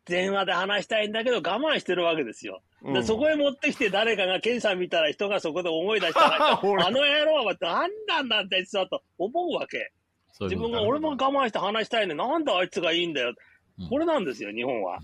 [0.04, 2.62] 電話で話したいんだけど我慢してるわけですよ。
[2.82, 9.92] で、うんそこへ持ってきて誰かが、ケンさん見たら人がそこで思い出したら、 あ俺の野郎は何なんだって実はと思うわけ。
[10.38, 12.14] そういう自分が、俺も我慢して話したいね。
[12.14, 13.30] なんであいつがいいんだよ。
[13.30, 13.34] うん
[13.90, 15.00] これなんですよ、日本は。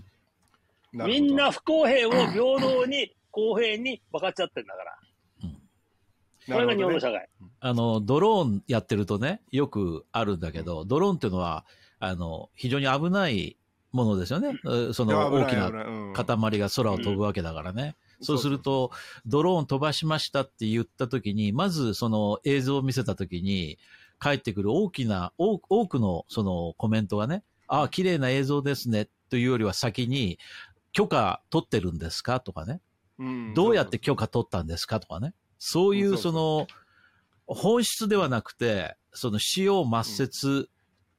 [0.93, 4.97] なるほどみんな不公平を平等に、公平に分かっちゃってんだから。
[6.55, 7.29] これが日本の社会。
[7.59, 11.65] あの、ドローンやってるとね、よくあるんだけど、ドローンっていうのは、
[11.99, 13.57] あの、非常に危ない
[13.91, 14.59] ものですよね。
[14.65, 15.71] えその大きな
[16.13, 17.95] 塊が空を飛ぶわけだからね。
[18.21, 18.91] そうすると、
[19.27, 23.77] ドローン飛ばしましたって言ったときに、まずその映像を見せたときに、
[24.23, 30.39] 返ってくる大きな、多多くのそのコメントがね、ああ、綺麗な映像ですね、というよりは先に、
[30.93, 32.39] 許可取ってるんですか？
[32.39, 32.79] とかね。
[33.19, 35.01] うんどうやって許可取ったんですか？
[35.01, 35.33] とかね。
[35.59, 36.67] そういうその、
[37.47, 40.69] 本質ではなくて、その使用抹殺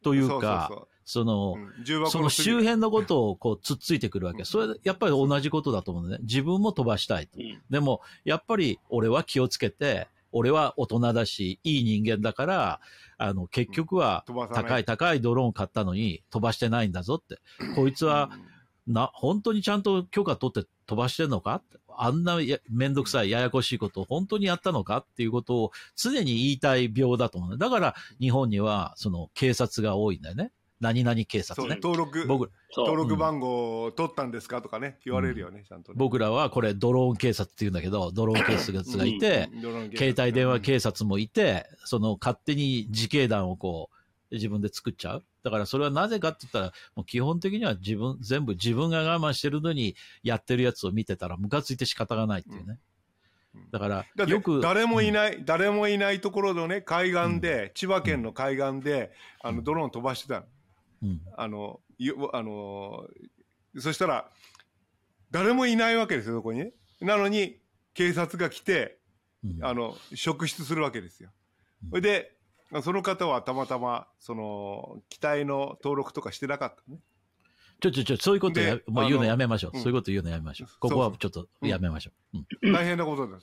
[0.03, 1.57] というか、その
[2.09, 4.39] その隅周辺のことをこうつっついてくるわけ。
[4.39, 6.17] うんそれ、やっぱり同じことだと思うね。
[6.23, 7.39] 自分も飛ばしたいと。
[7.39, 12.81] うんでも、やっぱり俺は気をつけて、俺は大人だし、いい人間だから、
[13.17, 17.39] あの、結局は高い高いドローン買ったのに飛ばしてないんだぞって。
[17.77, 18.31] こいつは、
[18.87, 21.63] な、本当にちゃんと許可取って飛ばしてんのか？
[21.97, 24.99] あんなやめんどくさい、ややこしいことを本当にやったのか？
[24.99, 27.57] っていうことを常に言いたい病だと思うね。
[27.57, 30.51] だから日本にはその警察が多いんだよね。
[30.81, 31.79] 何々警察ね。
[31.83, 34.99] 登録僕登録番号を取ったんですかとかね。
[35.05, 35.97] 言われるよねちゃんとね。
[35.99, 39.91] 僕らはこれドローン警察って言うんだけど、ドローン警察がいて、うん。
[39.97, 43.95] 携帯電話警察もいて、その勝手に自警団をこう、
[44.35, 45.25] 自分で作っちゃう。
[45.43, 52.79] だからそれはなぜかって言ったら、もう基本的には自分、全部自分が我慢してるのにやってるやつを見てたらムカついて仕方がないっていうね。
[53.55, 53.71] うん。
[53.71, 54.61] だから、よく。
[54.61, 55.13] 誰もいい。
[55.13, 60.47] ない、誰もいないところのね海岸で、千葉県の海岸であのドローン飛ばしてたの
[61.05, 61.21] うん。
[61.37, 63.07] あのよあの
[63.79, 64.29] そしたら
[65.31, 67.59] 誰もいないわけですよそこにねなのに
[67.93, 68.99] 警察が来て
[69.45, 71.31] うんあの職質するわけですよ
[71.85, 72.33] うんそれで
[72.83, 76.99] その方はたまたまその機体の登録とかしてなかったね
[77.81, 79.77] ちょちょちょ、そういうことやでもう言うのやめましょう。
[79.77, 80.69] うんそういうこと言うのやめましょう。
[80.79, 82.13] ここはちょっとやめましょ
[82.63, 82.73] う。
[82.73, 83.39] 大変なことだ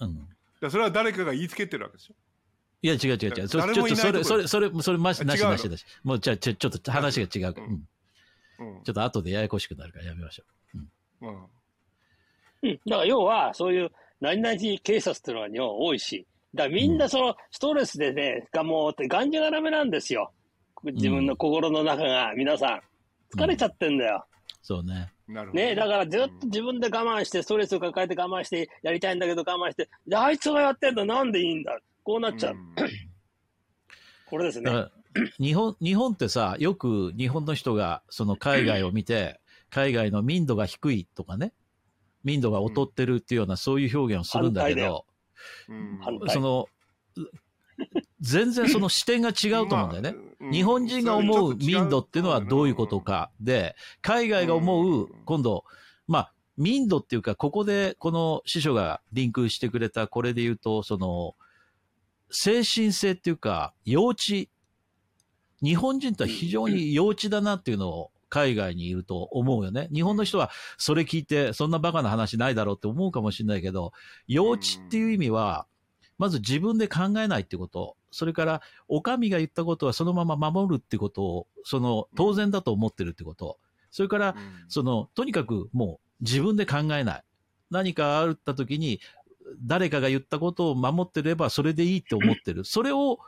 [0.00, 0.70] うん。
[0.70, 2.14] それは誰かが言いつけてるわけでしょ
[2.82, 3.48] いや、違う違う違う。
[3.48, 5.50] そ誰ちょっとそれ、それ、それ、それ、まし、なし違うの？
[5.52, 5.84] なしなし。
[6.02, 7.54] もう、じゃあ、ちょ、ちょっと話が違う。
[7.56, 7.82] ううん
[8.84, 11.28] ちょっと後でややこしくなるからやめましょうん
[12.62, 12.80] うん。
[12.86, 13.90] だから要は、そういう、
[14.20, 20.32] 何々警察っていうのが日本多いし、だからみんなそのストレスでね、がもうってがんじがらめなんですよ。
[20.84, 22.80] 自分の心の中が、皆さ
[23.34, 24.26] ん、疲れちゃってんだよ。
[24.26, 24.52] う。
[24.62, 25.12] そうね。
[25.52, 31.78] ね、だからずっと自分で我慢して、ストレスを抱えて我慢して、やりたいんだけど我慢して、であいつがやってんだ、なんでいいんだ。
[32.04, 32.54] こうなっちゃう。
[32.54, 32.74] ん。
[34.26, 34.86] これですね。
[35.38, 41.52] 日本、日本ってさ、よく日本の人がその海外を見て、海外の民度が低いとかね、
[42.24, 45.06] 民度が劣ってるっていうようなそういう表現をするんだけど、
[45.68, 46.00] うん。
[46.28, 46.66] その、
[48.20, 50.14] 全然その視点が違うと思うんだよね。
[50.52, 53.30] 日本人が思う民度っていうのはどういうことか。
[53.40, 55.24] で、海外が思う、うん。
[55.24, 55.64] 今度、
[56.06, 61.34] まあ、民度っていうか、ここでこの師匠がリンクしてくれたこれで言うと、その、
[62.32, 64.48] 精神性っていうか、幼稚。
[65.62, 69.88] 日本人とは非常に幼稚だなっていうのを海外にいると思うよね。
[69.92, 73.92] 日本の人はそれ聞いて、そんなバカな話ないだろうって思うかもしれないけど、
[74.26, 75.66] 幼稚っていう意味は、
[76.18, 77.96] まず自分で考えないってこと。
[78.10, 83.58] それから、お上が言ったことはそのまま守るってことを、その、当然だと思ってるってこと。
[83.90, 87.24] それから、うんその、とにかくもう自分で考えない。
[87.70, 89.00] 何かあった時に、
[89.60, 92.64] 誰かが言ったことを守ってればそれでいいって思ってる。
[92.64, 93.18] それを、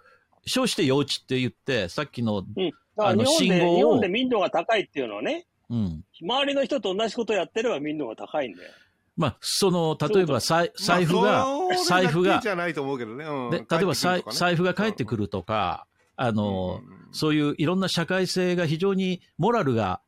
[0.46, 2.52] 称して幼稚って言って、さっきの、だか
[2.96, 6.04] らあの日本で、信号を日本で民度が高いっていうのはね、うん。
[6.20, 8.70] 周りの人と同じことやってれば民度が高いんだよ。
[9.16, 13.24] まあ、その、例えば財財布が、まあ財布がそれだけじ、ゃないと思うけどね。
[13.24, 14.22] うんで例えば財
[14.56, 20.00] 布が返ってくるとか、あの、うんうんうんそういういろんな社会性が非常にモラルが、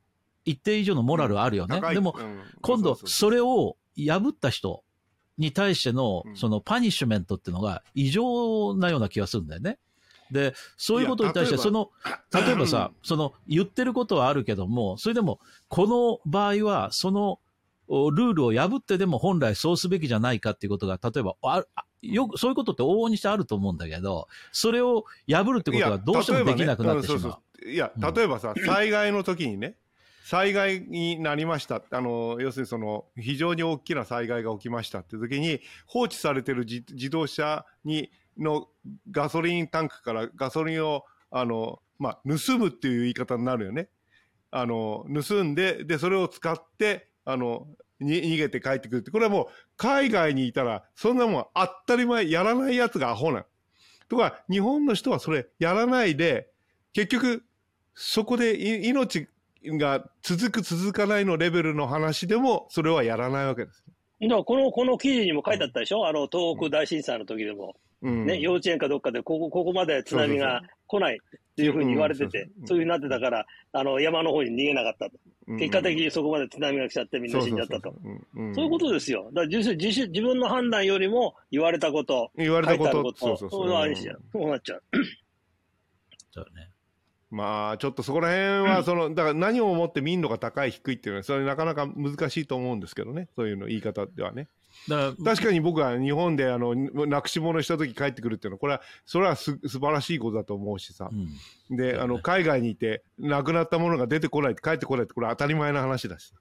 [0.44, 1.80] 一定以上のモラルあるよね。
[1.94, 4.82] でも、うん今度、ううそれを破った人
[5.38, 6.36] に対してのう、ん。
[6.36, 9.78] そのパニッシュメントっていうのが異常なような気がするんだよね。
[10.30, 11.90] で、そういうことに対して、その、
[12.34, 17.38] 例えばさ、その、言ってることはあるけども、それでも、この場合は、その、
[17.88, 27.68] おルールを破ってでも本来そうすべきじゃないかっていうことが、例えば、ああよく、そういうことって往々にしてあると思うんだけど、それを破るってことがどうしてもできなくなってしまう。
[27.68, 29.76] いや例えばさ、災害の時にね
[30.26, 38.66] 災害になりましたあの要するにその非常に大きな災害が起きましたって時に放置されてる自動車にの
[39.10, 43.88] ガソリンタンクからガソリンをあの、まあ、盗むっていう言い方になるよね。
[44.50, 47.66] あの、盗んで、で、それを使って、あの、
[48.00, 49.46] に逃げて帰ってくるって、これはもう、
[49.76, 53.44] 海外にいたら、そんなもん当たり前、やらないやつがアホなの。
[54.08, 56.50] とか、日本の人はそれやらないで、
[56.92, 57.44] 結局、
[57.94, 59.28] そこで命
[59.78, 63.84] が続く続かないのレベルの話でも、それはやらないわけです。
[64.20, 66.06] だからこの、この記事にも書いてあったでしょ？
[66.06, 67.76] あの、東北大震災の時でも。
[68.02, 68.26] うん。
[68.26, 75.12] ね、幼稚園かどっかで、ここ、ここまで津波が来ないっていうふうに言われててうんそういうふうになってたから、あの、山の方に逃げなかったと。
[75.48, 77.94] うん結果的にそこまで津波が来ちゃってみんな死んじゃったと。
[78.52, 79.30] そういうことですよ。
[79.32, 83.14] だから自主自主自分の判断よりも言われたこと、言われたこと。
[83.16, 84.12] そうなっちゃ
[84.74, 84.82] う。
[86.32, 86.68] そうね。
[87.30, 93.28] まあ、ちょっとそこら辺は、その、だから何をもって民度が高い、低いっていうのは、それなかなか難しいと思うんですけどね。
[93.34, 94.48] そういうの言い方ではね。
[94.88, 101.74] だから、確かに僕は日本で、あの、なくし物した時帰ってくるっていうのは、これは、それはす素晴らしいことだと思うしさう。
[101.74, 101.76] ん。
[101.76, 106.32] で、あの、海外にいて、なくなったものが出てこない、帰ってこないって、これは当たり前の話だし。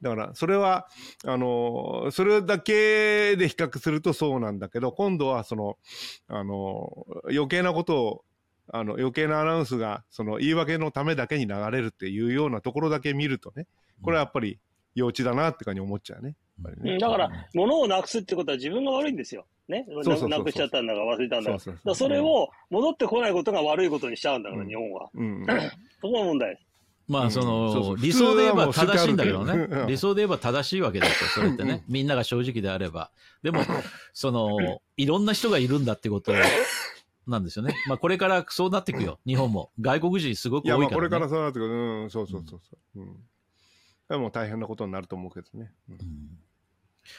[0.00, 0.86] だから、それは、
[1.24, 5.78] あの、それだけで比較するとそうなんだけど、今度は、その、
[6.28, 8.24] あの、余計なことを、
[8.68, 13.66] あの、余計なアナウンスが、その、言い訳のためだけに流れるっていうようなところだけ見るとね、
[14.02, 14.58] これはやっぱり
[14.94, 16.36] 幼稚だなって感じに思っちゃうね。
[16.58, 19.44] ねうんだから、物をなくすってことは自分が悪いんですよ。
[19.68, 19.86] ね。
[19.88, 21.58] ななくしちゃったんだから忘れたんだから。
[21.58, 25.10] そうそうそうだからそれを戻ってこないことが悪いことにしちゃうんだから、うん日本は。
[25.14, 25.46] うん。
[26.00, 26.66] そこが問題です。
[27.06, 29.44] まあ、そうんそうその、う理想で言えば正しいんだけど。
[29.44, 31.84] ね理想で言えば正しいわけですよ、それってね。
[31.86, 33.10] みんなが正直であれば。
[33.42, 33.60] でも、
[34.14, 34.56] その、
[34.96, 36.32] いろんな人がいるんだってこと
[37.26, 37.74] なんですよね。
[37.88, 39.70] まあ、これからそうなっていくよ、日本も。
[39.80, 40.94] 外国人すごく多いから、ね。
[40.94, 41.72] これからそうなってくる。
[41.72, 43.00] うん、そうそうそうそう。
[43.00, 43.16] うん。
[44.08, 45.72] でも大変なことになると思うけどね。
[45.88, 46.38] うんうん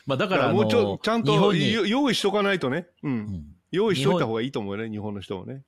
[0.06, 2.88] まあ、だか、らもうちょ、ちゃんと用意しとかないとね。
[3.04, 3.10] う。
[3.10, 5.64] うんん用意しといた方がいいと思うよね、日本の人もね。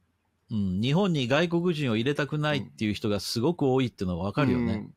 [0.49, 4.73] うん、日本に外国人を入れたくないっていう人がすごく多いっていうのはわかるよね。
[4.73, 4.93] うん。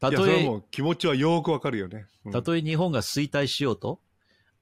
[0.00, 2.06] たとえ気持ちはよーくわかるよね。
[2.26, 4.00] うんたとえ日本が衰退しようと、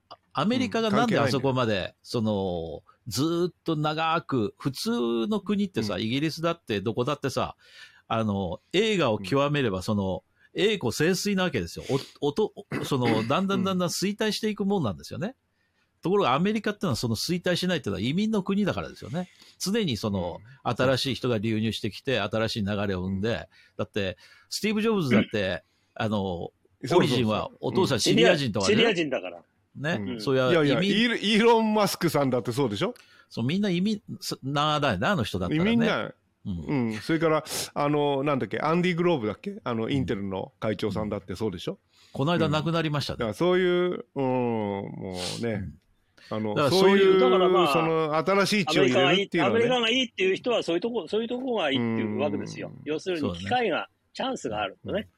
[0.08, 4.90] あアメリカがなんであそこまで、その、ずーっと長く、普通
[5.26, 7.56] の国ってさ、うんイギリスだってどこだってさ、
[8.08, 10.22] あの、映画を極めれば、その、
[10.54, 11.84] 栄枯盛衰なわけですよ。
[12.20, 12.52] お、音、
[12.84, 15.34] その、だんだんだんだん衰退していくもんなんですよね。
[16.02, 19.28] ところがアメリカってのはその衰退しないっていうのは移民の国だからですよね。
[19.58, 24.16] 常にその、新しい人が流入してきて、新しい流れを生んで、だって、
[24.48, 25.62] スティーブ・ジョブズだって、
[25.94, 26.50] あの、
[26.92, 29.42] オリジンはお父さんシリア人とかシリアね、人だから。
[29.76, 30.20] ね、うん。
[30.20, 32.94] そういいやいや、イう移民、ーイーロン・マスクさんだってそうでしょ？
[33.28, 34.02] そうみんな移民
[34.42, 35.70] なだよね、あの人だったらね。
[35.70, 36.12] みんな、
[36.46, 36.64] うん。
[36.66, 36.94] うん。
[36.94, 37.44] それから、
[37.74, 39.60] あの、なんだっけ、アンディ・グローブだっけ？
[39.62, 41.78] あの、インテルの会長さんだってそうでしょ？
[42.12, 43.18] この間亡くなりましたね。
[43.18, 44.90] だからそういう、うん、も
[45.40, 45.68] うね、
[46.28, 49.82] あのそういう、だからまあその新しいア血を入メリカがいいれるっていうのアメリカはね。
[49.86, 52.68] がいいっていう人はそういうとこ、そういうとこがいいっていうわけですよ。
[52.68, 52.80] うん。
[52.84, 55.08] 要するに機会が、チャンスがあるとね。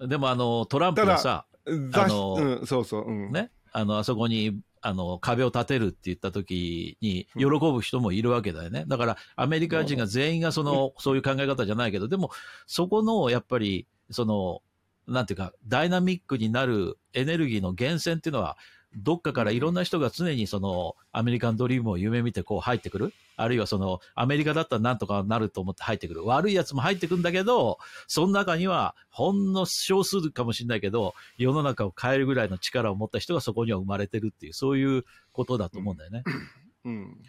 [0.00, 3.32] でもあの、トランプがさ、雑あのうん、そうそう、うん。
[3.32, 8.84] ね、あの、あそこに、あの、壁を立てるって言った時に、喜ぶ人もいるわけだよね。
[8.86, 12.30] だから、アメリカ人が全員がその、そういう考え方じゃないけど、でも、
[12.66, 14.60] そこの、やっぱり、その、
[15.06, 18.56] なんていうか、ダイナミックになるエネルギーの源泉っていうのは、
[18.96, 23.12] どっかからいろんな人が常にその、アメリカンドリームを夢見てこう入ってくる？
[23.36, 26.26] あるいはその、アメリカだったらなんとかなると思って入ってくる。
[26.26, 36.22] 悪いやつも入ってくるんだけど、その中には、ほんの少数かもしれないけど、世の中を変えるぐらいの力を持った人がそこには生まれてるっていう、そういうことだと思うんだよね。
[36.84, 36.92] うん。
[36.94, 37.22] うん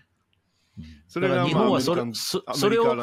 [1.07, 2.95] それがだから日本はそれそそれを。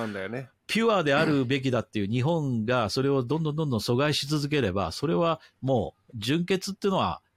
[0.67, 7.30] ピュアであるべきだっていう日本がそれをどんどんどんどん阻害し続ければ、それはもう純潔っていうのは、す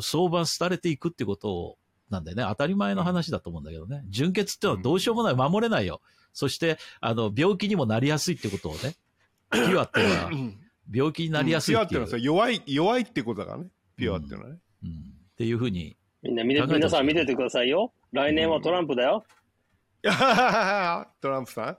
[0.00, 1.76] 相場廃れていくってこと
[2.10, 4.02] なんでね、当たり前の話だと思うんだけどね。
[4.08, 6.00] 純潔っていうのはどうしようもない、守れないよ。
[6.32, 8.96] そして、あの、病気にもなりやすいってことをね、
[9.50, 10.58] ピュアっていうのはうん
[10.92, 11.88] 病気になりやすいっていう。
[11.88, 13.68] ピュアっていうのはさ弱い、弱いってことだからね。
[13.96, 14.58] ピュアっていうのはね。
[14.84, 14.92] うんっ
[15.40, 17.94] ていうふうに、みんな皆さん見ててくださいよ。
[18.12, 19.10] 来年はトランプだよ。
[19.14, 19.39] トランプさ
[21.20, 21.78] トランプさ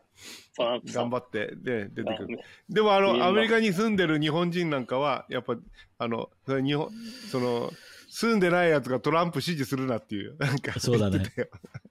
[0.62, 0.78] ん？
[0.78, 2.40] ん頑張って、で、出てくる。
[2.40, 5.56] あでもあの、アメリカに住んでる日本人なんかは、やっぱ、
[5.98, 6.90] あの、それ日本、
[7.32, 7.72] その、
[8.10, 11.24] 住んでないやつがトランプ支持するなっていう、 なんかそうだね。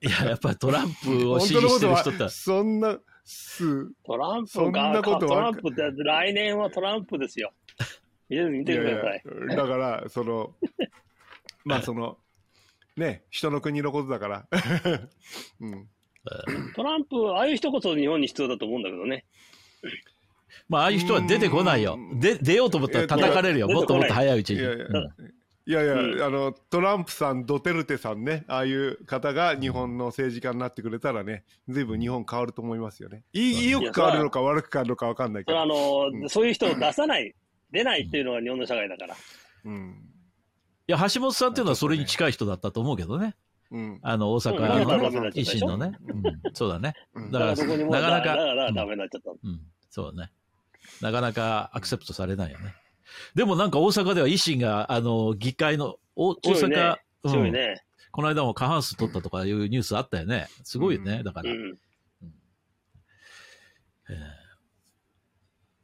[0.01, 7.53] いや、やっぱりトランプを本支持して当のことはる人って、そんな、す、トランそんプが、なことはトランプって、来年はトランプですよ。
[8.29, 9.23] 見て見てください。
[9.25, 10.55] やいやだから、その、
[11.65, 12.19] まあその、
[12.97, 14.49] ね、人の国のことだから。
[15.61, 15.89] うん。
[16.75, 19.25] トランプ、ああいう人こそ日本に必要だと思うんだけどね。
[20.69, 22.17] まあ、ああいう人は出てこないよう。
[22.17, 23.69] んで、出ようと思ったら叩かれるよ。
[23.69, 24.61] もっともっと早いうちに。
[24.61, 24.97] いやいや、うん
[25.67, 33.25] いいやいや、うんあの、トランプさん、ドテルテさんね、ああいう方が日本の政治家になってくれたらね、ずいぶん日本変わると思いますよね。
[33.33, 35.61] いい、よく変わるのか悪く変わるのかわかんないけど。
[35.61, 37.35] それはあの、うんそういう人を出さない、
[37.73, 39.17] 出ないっていうのが日本の社会だから。
[39.65, 39.97] うん。
[40.89, 43.37] いや、橋本さんっていうのはそれに近い人だったと思うけどね。
[43.71, 43.99] うん。
[44.03, 45.93] あの、大阪の維新のね。
[46.09, 46.23] うん、
[46.55, 46.95] そうだね。
[47.15, 49.31] うんだから、なかなかだからダメになっちゃった。
[49.31, 49.61] うん、
[49.91, 50.33] そうだね。
[51.01, 52.75] なかなかアクセプトされないよね。
[53.35, 57.83] でもなんか大阪では維新が、あの、議会の、お大強いね阪、ね。
[58.13, 60.49] この間も過半数取ったとかいうニュースあったよね。
[60.65, 61.19] すごいよね。
[61.19, 61.79] うんだから、うん。
[64.11, 64.41] えー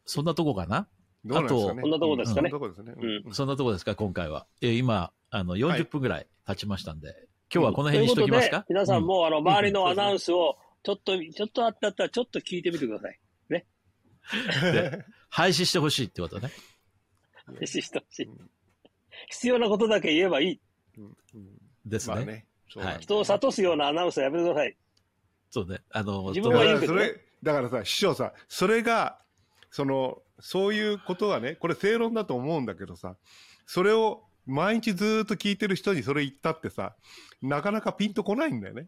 [0.08, 0.86] そんなとこかな？
[1.32, 2.94] あとこんなとこですかねうんそんなとこですね。
[3.26, 4.46] うんそんなとこですか今回は。
[4.60, 10.24] えー今、あの、はい40分ぐらい経ちましたんで、今日はこのということで辺にしときますか、、皆さんも、あの、周りのアナウンス。
[10.24, 13.20] スを、ちょっと、ちょっとあったったら、ちょっと聞いてみてください。
[15.30, 16.50] 廃止してほしいってことね。
[17.60, 18.30] 実施してほしい。
[19.28, 20.60] 必要なことだけ言えばいい。
[20.98, 21.48] うんうん
[21.84, 22.16] ですね。
[22.16, 22.46] まあね。
[22.68, 24.76] そうなんだ人を諭すようなアナウンスはやめてください。
[25.50, 25.80] そうね。
[25.90, 29.20] あの、自分だかはいいけどねらそれ、だからさ、師匠さ、それが、
[29.70, 33.16] その、そういうことはね、これ正論だと思うんだけどさ、
[33.66, 36.94] それを毎日ずーっと聞いてる人にそれ言ったってさ、
[37.42, 38.86] なかなかピンとこないんだよね。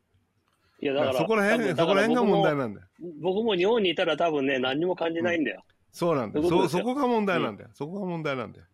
[0.81, 2.87] いや、だから、そこら辺、そこら辺が問題だなんだよ。
[3.21, 5.65] 僕も日本にいたら多分ね、何にも感じないんだよ。
[5.93, 6.49] そうなんだよ。
[6.49, 7.71] そ、そこが問題なんだよ。
[7.75, 8.65] そこが問題なんだよ。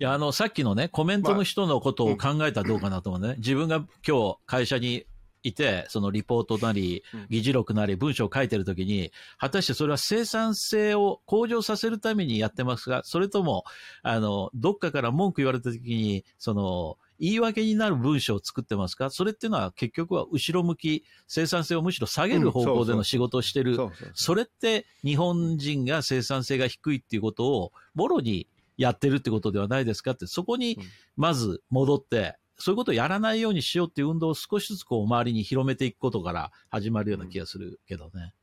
[0.00, 3.36] いや、あの、さっきのね、コメントの人のことを考えたらどうかなと思うね。
[3.38, 5.04] 自分が今日会社に
[5.42, 13.64] いて、そのリポートなりうん、議事録なり、文章を書いてるときに、果たしてそれは生産性を向上させるためにやってますかそれとも、
[14.02, 19.10] あの、どっかから文句言われたときに、その、言い訳になる文章を作ってますか？
[19.10, 23.76] それっていうのは結局は後ろ向き、生産性をむしろ下げる方向での仕事をしてる。
[24.14, 28.46] それって日本人が生産性が低いっていうことをもろに
[28.78, 30.84] やってるってことではないですかって、そこにうん。
[31.16, 38.34] まず戻って、そういうことをやらないようにしようっていう運動を少しずつこう周りに広めていくことから始まるような気がするけどね。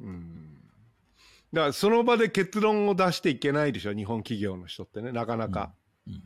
[0.00, 0.56] うん。
[1.52, 5.72] だからその場で結論を出していけないでしょ、日本企業の人ってね、なかなか。
[6.06, 6.22] うん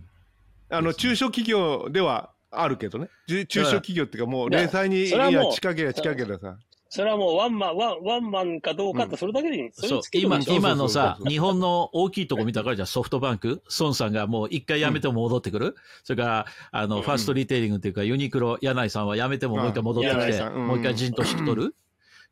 [0.70, 3.08] あの、中小企業ではあるけどね。
[3.28, 6.58] 中中小企業っていうかもう零細に、いや、近ければ近ければさ。
[6.94, 9.70] それはもうワンマン、ワンワンマンかどうかって、それだけでいい。
[9.72, 15.74] それそう今今のさ日本の大きいとこ見たからじゃあソフトバンク、孫さんがもう一回辞めても戻ってくる、
[16.04, 17.02] それからあの、うん。
[17.02, 20.32] ファーストリテイリングっていうか、ユニクロ、柳井さんは辞めてももう一回戻ってきうん。
[20.32, 21.74] て、もう一回陣頭指揮取る、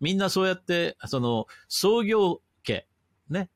[0.01, 2.87] みんなそうやって、その創業家、
[3.31, 3.51] ね、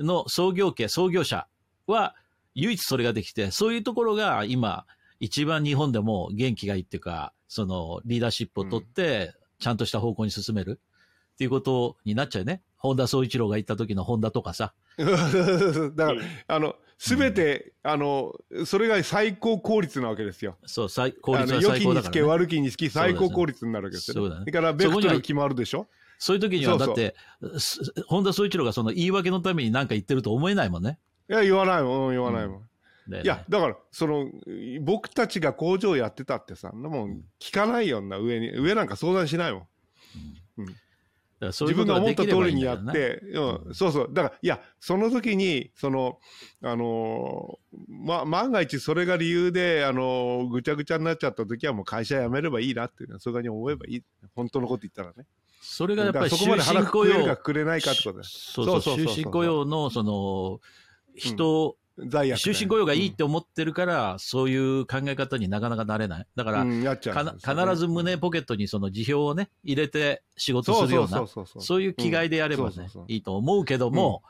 [0.00, 1.46] の創業家、創業者
[1.86, 2.16] は
[2.56, 4.86] 唯一それができて、そういうところが今、
[5.20, 10.80] 一番日本でも元気がいいっていうか、そのリーダーシップを取って、ちゃんとした方向に進める？
[11.34, 12.62] っていうことになっちゃうね。
[12.76, 14.72] 本田宗一郎が言った時の本田とかさ。
[14.98, 15.14] だか
[15.96, 18.34] ら、うんあの、すべて、あの、
[18.66, 20.56] それが最高効率なわけですよ。
[20.66, 22.22] そう、最効率は最良きにつけ、高だから、ね。
[22.22, 25.86] 悪きにつき、最高効率になるわけですよ、そうだねだから、ベクトル決まるでしょ？
[26.18, 27.14] そういう時には、そうそうだって、
[27.60, 30.98] す本田宗一郎がその言い訳のために何か言ってると思えないもんね。
[31.30, 32.67] いや、言わないもん、うん言わないもん。
[33.08, 34.26] ねいや、だから、その、
[34.82, 39.66] 僕たちが工場やってたってさ、もん聞かないような上に、上なんか相談しないもん。
[41.40, 43.20] だからそうい自分が思った通りにやって。
[43.32, 44.10] うん、そうそう。
[44.12, 46.18] だから、いや、その時に、その、
[46.62, 54.02] あのーま、万が一それが理由で、あのーぐちゃぐちゃになっちゃった時はもう会社辞めればいいなっていうのは、そういうふうに思えばいい。
[54.34, 55.26] 本当のこと言ったらね。
[55.60, 57.36] それがやっぱりそこまで腹くくれるか用。
[57.36, 58.24] くれないかってことだよ。
[58.24, 60.60] そうそう、そうそう終身雇用の、その、
[61.14, 66.26] 人、罪悪、終身雇用がいいって思ってるから、そういう考え方になかなかなれない。
[66.36, 74.22] だから、うん、必ず胸ポケットにその辞表をね、入れて仕事するような、そういう気概でやればねいいと思うけども、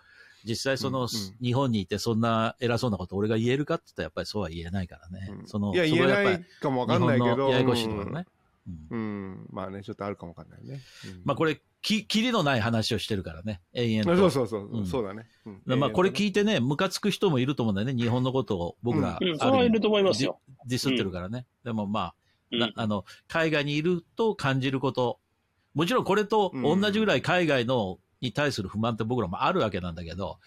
[0.45, 1.09] 実際その、うんうん
[1.41, 5.31] 日本にいてそんな偉そうなこと俺が言えるかって言ったらやっぱりそうは言えないからね。
[5.41, 7.51] うんその、いや、言えそこがやっぱりないかもわ日かんないけど。
[7.51, 8.27] ややこしいところね。
[8.69, 9.31] うんうん。
[9.31, 9.47] うん。
[9.51, 10.81] まあね、ちょっとあるかもわかんないね。
[11.07, 14.17] うんまあこれ、き、きりのない話をしてるからね、永遠と。
[14.17, 15.27] そうそうそう、うんそうだね。
[15.47, 20.41] うんまあこれ聞いいてね、ムカつく人もいると思うんだよね、日本のことを僕ら、うん、それはいると思いますよ。
[20.67, 21.47] ディスってるからね。
[21.65, 22.15] でもまあ、
[22.75, 25.19] あの、海外にいると感じること、
[25.75, 30.39] もちろんこれと同じぐらい海外のに対する不満って僕らもあるわけなんだけど、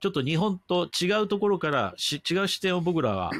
[0.00, 3.30] ちょっと日本と違うところからし違う視点を僕らは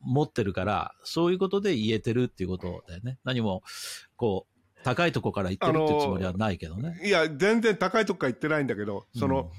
[0.00, 3.18] 持ってるから、そういうことで言えてるっていうことだよね。
[3.24, 3.62] 何も、
[4.16, 7.00] こう、高いところから言ってるっていうつもりはないけどね。
[7.02, 9.50] いや、全然高いとこから言ってないんだけど、その、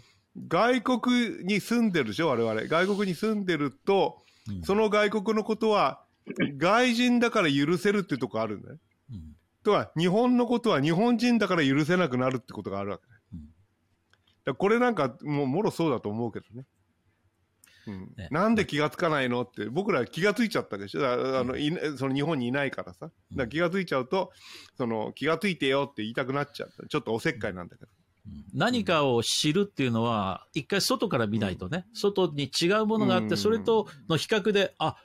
[0.47, 2.63] 外国に住んでるでしょ、我々。
[2.67, 6.03] 外国に住んでると、うん、その外国のことは、
[6.57, 8.77] 外人だから許せるっていうとこあるんだよ。
[9.11, 13.09] うんとは、日本のことは日本人だから許せなくなるってことがあるわけね。
[13.33, 13.49] うん
[14.59, 16.67] これなんか、もう、もろそうだと思うけどね。
[17.87, 19.41] うんねなんで気がつかないの？
[19.41, 21.39] って、僕ら気がついちゃったでしょ？
[21.39, 23.11] あのいその日本にいないからさ。
[23.35, 24.31] ら気がついちゃうと、
[24.77, 26.87] その気がついてよって言いたくなっちゃう。
[26.87, 27.91] ちょっとおせっかいなんだけど。
[28.53, 34.95] 何かを知るっていうのは、一回外から見ないとね、外に違うものがあっうんて、それとの比較で、あ、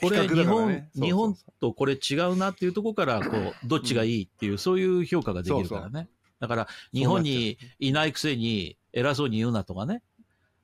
[0.00, 6.08] これ日本、日本とこれ違うなっていうところから、こう、 どっちがいいっていう、そういう評価ができるからね。
[6.40, 10.02] だから、日本にいないくせに偉そうに言うなとかね。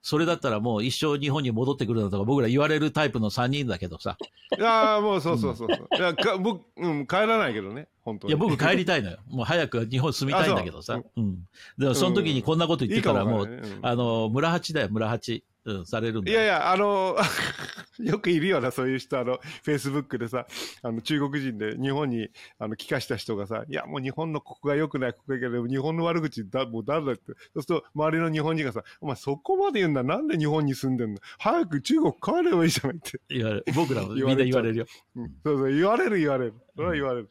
[0.03, 4.17] それだったらもう一生日本に戻ってくるなとか僕ら言われるタイプの3人だけどさ。
[4.59, 5.89] いやーもうそうそうそうそう。
[5.97, 8.31] いやか僕、うん、帰らないけどね、本当に。
[8.31, 9.19] いや、僕帰りたいのよ。
[9.29, 11.01] もう早く日本住みたいんだけどさ。
[11.17, 11.39] うん。
[11.79, 15.45] でもその時にこんなこと言ってたらもう、いいかねんあの、村八だよ、村八。
[15.65, 16.39] うん、されるんだよ。
[16.39, 17.17] いやいや、あの、
[18.01, 20.47] よくいるよな、そういう人、あの、フェイスブックでさ、
[20.83, 27.25] あの、中国人で日本に、あの、帰化した人がさ、いや、もう日本のここが良くない、ここが良くない、日本の悪口だ、もう誰だって。
[27.27, 31.21] そうすると、周りの日本人がさ、お前そこまで言うんだ、なんで日本に住んでんの？
[31.39, 33.21] 早く中国帰ればいいじゃないって。
[33.29, 34.87] 言われる僕らもみんな言われるよ。
[35.17, 36.55] うんそうそう、言われる言われる。
[36.75, 37.29] それは言われる。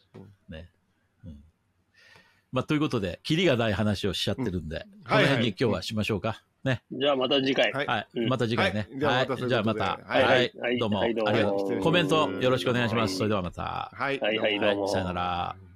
[0.49, 0.69] ね。
[1.25, 1.43] うん。
[2.51, 6.43] まあ、ということで、キリがない話をしちゃってるんで、このはいはい辺に今日はしましょうか。
[6.63, 6.81] ね。
[6.91, 7.71] じゃあまた次回。
[7.71, 8.07] はいはい。
[8.15, 8.87] うんまた次回ね。
[9.01, 9.99] はいじゃあまた。
[10.05, 11.01] はいどうも。
[11.01, 11.79] ありがとう。
[11.81, 13.11] コメントよろしくお願いします。
[13.11, 13.91] はいそれではまた。
[13.93, 14.19] はい。
[14.19, 14.91] はいはいどうもはい。
[14.91, 15.68] さよなら。